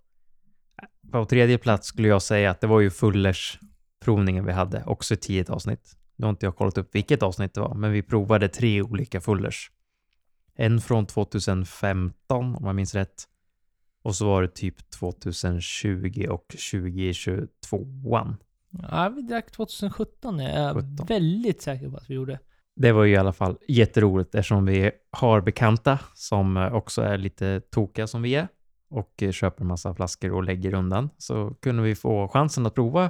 [1.11, 3.59] På tredje plats skulle jag säga att det var ju Fullers
[4.01, 5.97] provningen vi hade, också i tio avsnitt.
[6.15, 9.21] Nu har inte jag kollat upp vilket avsnitt det var, men vi provade tre olika
[9.21, 9.71] Fullers.
[10.55, 13.23] En från 2015, om jag minns rätt.
[14.03, 17.87] Och så var det typ 2020 och 2022.
[18.91, 21.05] Ja, vi drack 2017 är jag 17.
[21.07, 22.39] väldigt säker på att vi gjorde.
[22.75, 27.61] Det var ju i alla fall jätteroligt eftersom vi har bekanta som också är lite
[27.61, 28.47] tokiga som vi är
[28.89, 31.09] och köper en massa flaskor och lägger undan.
[31.17, 33.09] Så kunde vi få chansen att prova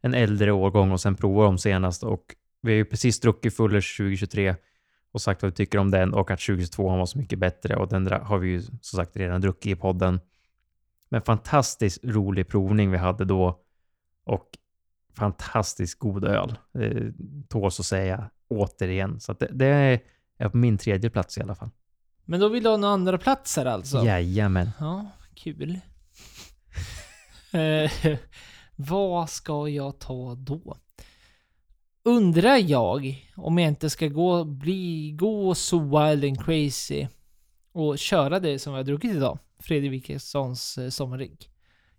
[0.00, 3.96] en äldre årgång och sen prova dem senast och vi har ju precis druckit Fullers
[3.96, 4.56] 2023
[5.12, 7.88] och sagt vad vi tycker om den och att 2022 var så mycket bättre och
[7.88, 10.20] den har vi ju som sagt redan druckit i podden.
[11.08, 13.60] Men fantastiskt rolig provning vi hade då
[14.24, 14.48] och
[15.16, 16.58] fantastiskt god öl.
[16.72, 17.12] Det
[17.48, 19.20] tåls att säga återigen.
[19.20, 20.00] Så det, det
[20.38, 21.70] är på min tredje plats i alla fall.
[22.24, 24.04] Men då vill du ha några andra platser alltså?
[24.04, 24.70] Jajamän.
[24.80, 25.80] Ja, kul.
[28.80, 30.76] Vad ska jag ta då?
[32.02, 37.06] Undrar jag om jag inte ska gå, bli, gå så wild and crazy
[37.72, 39.38] och köra det som jag har druckit idag.
[39.58, 41.50] Fredrik Wikessons eh, sommarrigg.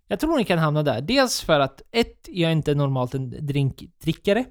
[0.06, 1.00] Jag tror ni kan hamna där.
[1.00, 4.44] Dels för att ett, jag är inte normalt en drinkdrickare.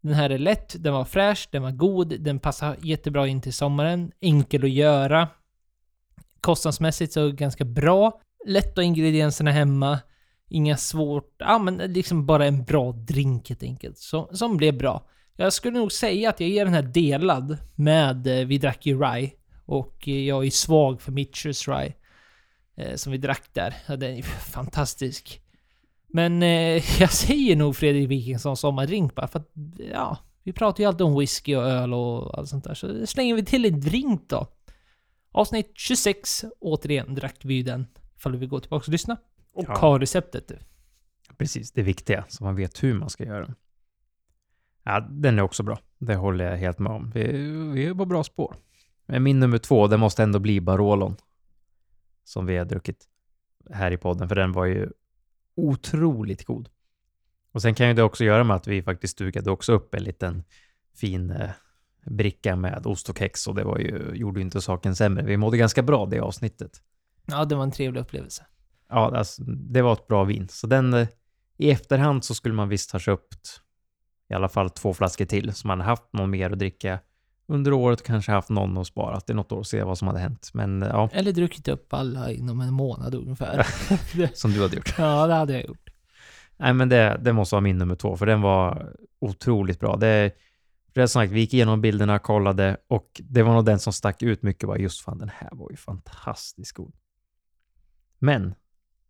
[0.00, 3.54] Den här är lätt, den var fräsch, den var god, den passar jättebra in till
[3.54, 4.12] sommaren.
[4.20, 5.28] Enkel att göra.
[6.40, 8.20] Kostnadsmässigt så ganska bra.
[8.46, 9.98] Lätt att ha ingredienserna hemma.
[10.48, 13.98] Inga svårt, ja men liksom bara en bra drink helt enkelt.
[13.98, 15.02] Som, som blev bra.
[15.36, 19.00] Jag skulle nog säga att jag ger den här delad med, eh, vi drack ju
[19.00, 19.30] Rye.
[19.64, 21.92] Och eh, jag är svag för Mitchers Rye.
[22.76, 23.74] Eh, som vi drack där.
[23.86, 24.22] Ja, den är ju
[24.52, 25.40] fantastisk.
[26.08, 29.50] Men eh, jag säger nog Fredrik Wikingsson sommardrink bara för att,
[29.92, 32.74] ja, vi pratar ju alltid om whisky och öl och allt sånt där.
[32.74, 34.46] Så slänger vi till en drink då.
[35.32, 37.86] Avsnitt 26, återigen drack vi ju den.
[38.16, 39.16] Ifall du vill gå tillbaka och lyssna.
[39.52, 39.78] Och Ja.
[39.78, 40.52] ha receptet.
[41.36, 43.54] Precis, det viktiga, så man vet hur man ska göra.
[44.82, 45.78] Ja, den är också bra.
[45.98, 47.10] Det håller jag helt med om.
[47.10, 47.22] Vi,
[47.72, 48.56] vi är på bra spår.
[49.06, 51.16] Men min nummer två, det måste ändå bli Barolon.
[52.24, 53.08] Som vi har druckit
[53.70, 54.90] här i podden, för den var ju
[55.54, 56.68] otroligt god.
[57.52, 60.02] Och sen kan ju det också göra med att vi faktiskt dukade också upp en
[60.02, 60.44] liten
[60.94, 61.50] fin eh,
[62.06, 65.24] bricka med ost och kex och det var ju, gjorde ju inte saken sämre.
[65.24, 66.82] Vi mådde ganska bra det avsnittet.
[67.26, 68.46] Ja, det var en trevlig upplevelse.
[68.88, 70.48] Ja, alltså, det var ett bra vin.
[70.48, 71.08] Så den, eh,
[71.56, 73.60] i efterhand så skulle man visst ha köpt
[74.30, 76.98] i alla fall två flaskor till, så man har haft någon mer att dricka
[77.48, 80.20] under året, kanske haft någon och sparat i något år och se vad som hade
[80.20, 80.50] hänt.
[80.52, 83.66] Men eh, ja, Eller druckit upp alla inom en månad ungefär.
[84.34, 84.94] som du hade gjort.
[84.98, 85.90] ja, det hade jag gjort.
[86.56, 89.96] Nej, men det, det måste vara min nummer två, för den var otroligt bra.
[89.96, 90.32] Det,
[90.94, 94.42] som sagt, vi gick igenom bilderna, kollade och det var nog den som stack ut
[94.42, 94.66] mycket.
[94.66, 96.94] Bara, just fan, den här var ju fantastiskt god.
[98.18, 98.54] Men,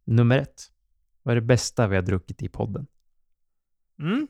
[0.08, 0.70] nummer ett.
[1.22, 2.86] Vad är det bästa vi har druckit i podden?
[3.98, 4.28] Mm.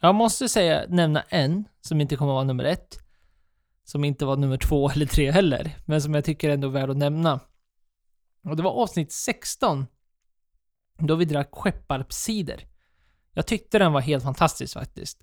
[0.00, 2.98] Jag måste säga, nämna en som inte kommer vara nummer ett.
[3.84, 5.76] Som inte var nummer två eller tre heller.
[5.86, 7.40] Men som jag tycker ändå är värd att nämna.
[8.44, 9.86] Och det var avsnitt 16.
[10.98, 12.64] Då vi drack Skepparpscider.
[13.32, 15.22] Jag tyckte den var helt fantastisk faktiskt.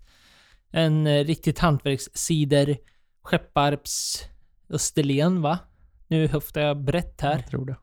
[0.71, 2.77] En eh, riktigt hantverkscider.
[3.21, 4.23] Skepparps
[4.69, 5.59] Österlen va?
[6.07, 7.35] Nu höftar jag brett här.
[7.35, 7.77] Jag tror det.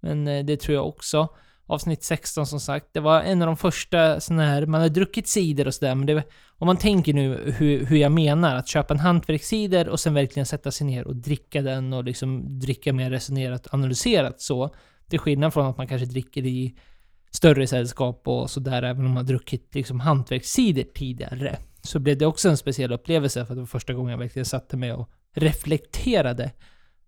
[0.00, 1.28] Men eh, det tror jag också.
[1.70, 2.86] Avsnitt 16 som sagt.
[2.92, 6.06] Det var en av de första sådana här, man har druckit cider och sådär, men
[6.06, 6.22] det,
[6.58, 10.46] om man tänker nu hur, hur jag menar, att köpa en hantverkscider och sen verkligen
[10.46, 14.74] sätta sig ner och dricka den och liksom dricka mer resonerat och analyserat så.
[15.10, 16.74] Till skillnad från att man kanske dricker i
[17.30, 21.58] större sällskap och sådär, även om man har druckit liksom hantverkscider tidigare.
[21.82, 24.46] Så blev det också en speciell upplevelse för att det var första gången jag verkligen
[24.46, 26.50] satte mig och reflekterade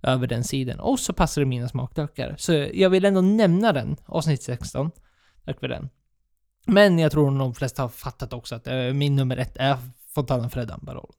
[0.02, 0.80] över den sidan.
[0.80, 2.34] Och så passar det mina smaklökar.
[2.38, 4.90] Så jag vill ändå nämna den, avsnitt 16.
[5.44, 5.88] Tack för den.
[6.66, 9.76] Men jag tror de flesta har fattat också att eh, min nummer ett är
[10.14, 11.14] Fontana Freddan Barolo.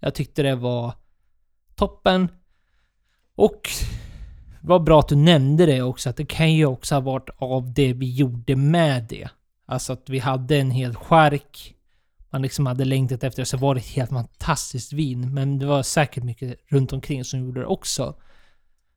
[0.00, 0.94] Jag tyckte det var
[1.74, 2.28] toppen.
[3.34, 3.68] Och
[4.60, 7.72] vad bra att du nämnde det också, att det kan ju också ha varit av
[7.72, 9.28] det vi gjorde med det.
[9.66, 11.74] Alltså att vi hade en hel skärk.
[12.30, 15.34] Man liksom hade längtat efter det, så var det ett helt fantastiskt vin.
[15.34, 18.14] Men det var säkert mycket runt omkring som gjorde det också.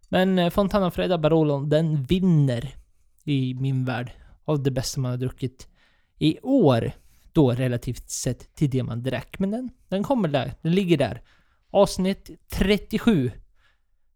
[0.09, 2.75] Men eh, Fontana Freda Barolo, den vinner
[3.23, 4.11] i min värld
[4.45, 5.67] av det bästa man har druckit
[6.17, 6.91] i år.
[7.33, 9.39] Då relativt sett till det man drack.
[9.39, 10.53] Men den, den kommer där.
[10.61, 11.21] Den ligger där.
[11.69, 13.31] Avsnitt 37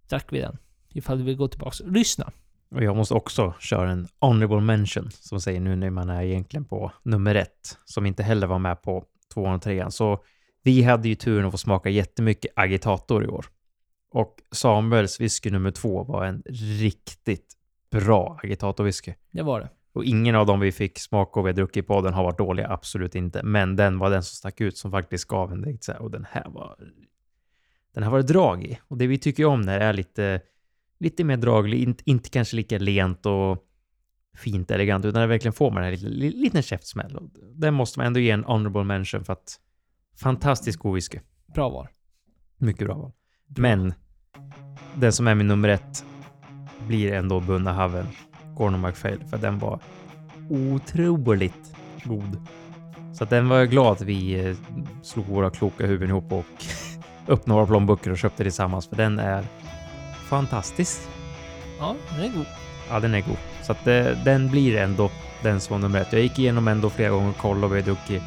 [0.09, 0.57] drack vi den.
[0.89, 2.31] Ifall du vill gå tillbaka och lyssna.
[2.69, 6.65] Och jag måste också köra en honorable mention, som säger nu när man är egentligen
[6.65, 9.91] på nummer ett, som inte heller var med på tvåan och trean.
[9.91, 10.23] Så
[10.63, 13.45] vi hade ju turen att få smaka jättemycket agitator i år.
[14.11, 16.43] Och Samuels whisky nummer två var en
[16.79, 17.53] riktigt
[17.91, 19.13] bra agitatorwhisky.
[19.31, 19.69] Det var det.
[19.93, 22.37] Och ingen av dem vi fick smaka och vi har druckit på den har varit
[22.37, 23.43] dåliga, absolut inte.
[23.43, 26.11] Men den var den som stack ut som faktiskt gav en direkt så här, och
[26.11, 26.75] den här var...
[27.93, 28.79] Den här var det drag i.
[28.87, 30.41] Och det vi tycker om när det är lite,
[31.05, 33.57] lite mer draglig, inte, inte kanske lika lent och
[34.37, 37.19] fint elegant, utan det verkligen får man den här lite, li- liten käftsmäll.
[37.55, 39.59] Den måste man ändå ge en honorable mention för att
[40.21, 41.19] fantastiskt god whisky.
[41.53, 41.87] Bra val.
[42.57, 43.11] Mycket bra val.
[43.57, 43.93] Men
[44.95, 46.05] den som är min nummer ett
[46.87, 48.07] blir ändå Bunna Haven,
[48.57, 49.79] Gordon MacPhail, för den var
[50.49, 52.47] otroligt god.
[53.13, 54.55] Så att den var jag glad att vi eh,
[55.03, 56.45] slog våra kloka huvuden ihop och
[57.27, 59.45] öppnade våra plånböcker och köpte tillsammans för den är
[60.29, 61.01] fantastisk.
[61.79, 62.45] Ja, den är god.
[62.89, 63.37] Ja, den är god.
[63.63, 65.11] Så att det, den blir ändå
[65.41, 66.13] den som nummer ett.
[66.13, 68.23] Jag gick igenom ändå flera gånger och kollade och vi har druckit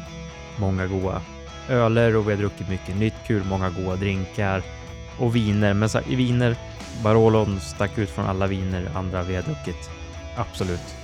[0.57, 1.21] många goda
[1.69, 4.63] öler och vi har druckit mycket nytt kul, många goda drinkar
[5.17, 5.73] och viner.
[5.73, 6.55] Men så, i viner,
[7.03, 9.89] Barolon stack ut från alla viner andra vi har druckit.
[10.35, 10.95] Absolut.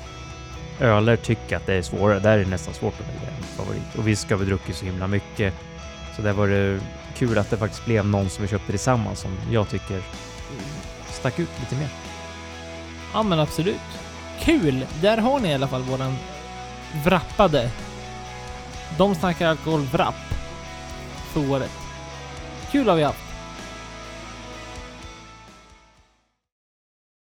[0.80, 2.20] Öler tycker att det är svårare.
[2.20, 3.96] Där är det nästan svårt att välja en favorit.
[3.98, 5.54] Och visst har vi druckit så himla mycket.
[6.16, 6.80] Så där var det
[7.16, 10.02] kul att det faktiskt blev någon som vi köpte tillsammans som jag tycker
[11.26, 11.89] stack ut lite mer.
[13.13, 13.82] Ja, men absolut.
[14.39, 14.86] Kul!
[15.01, 16.17] Där har ni i alla fall våran
[17.03, 17.69] wrappade.
[18.97, 20.15] De snackar alkoholvrapp
[21.34, 21.71] för året.
[22.71, 23.24] Kul har vi haft.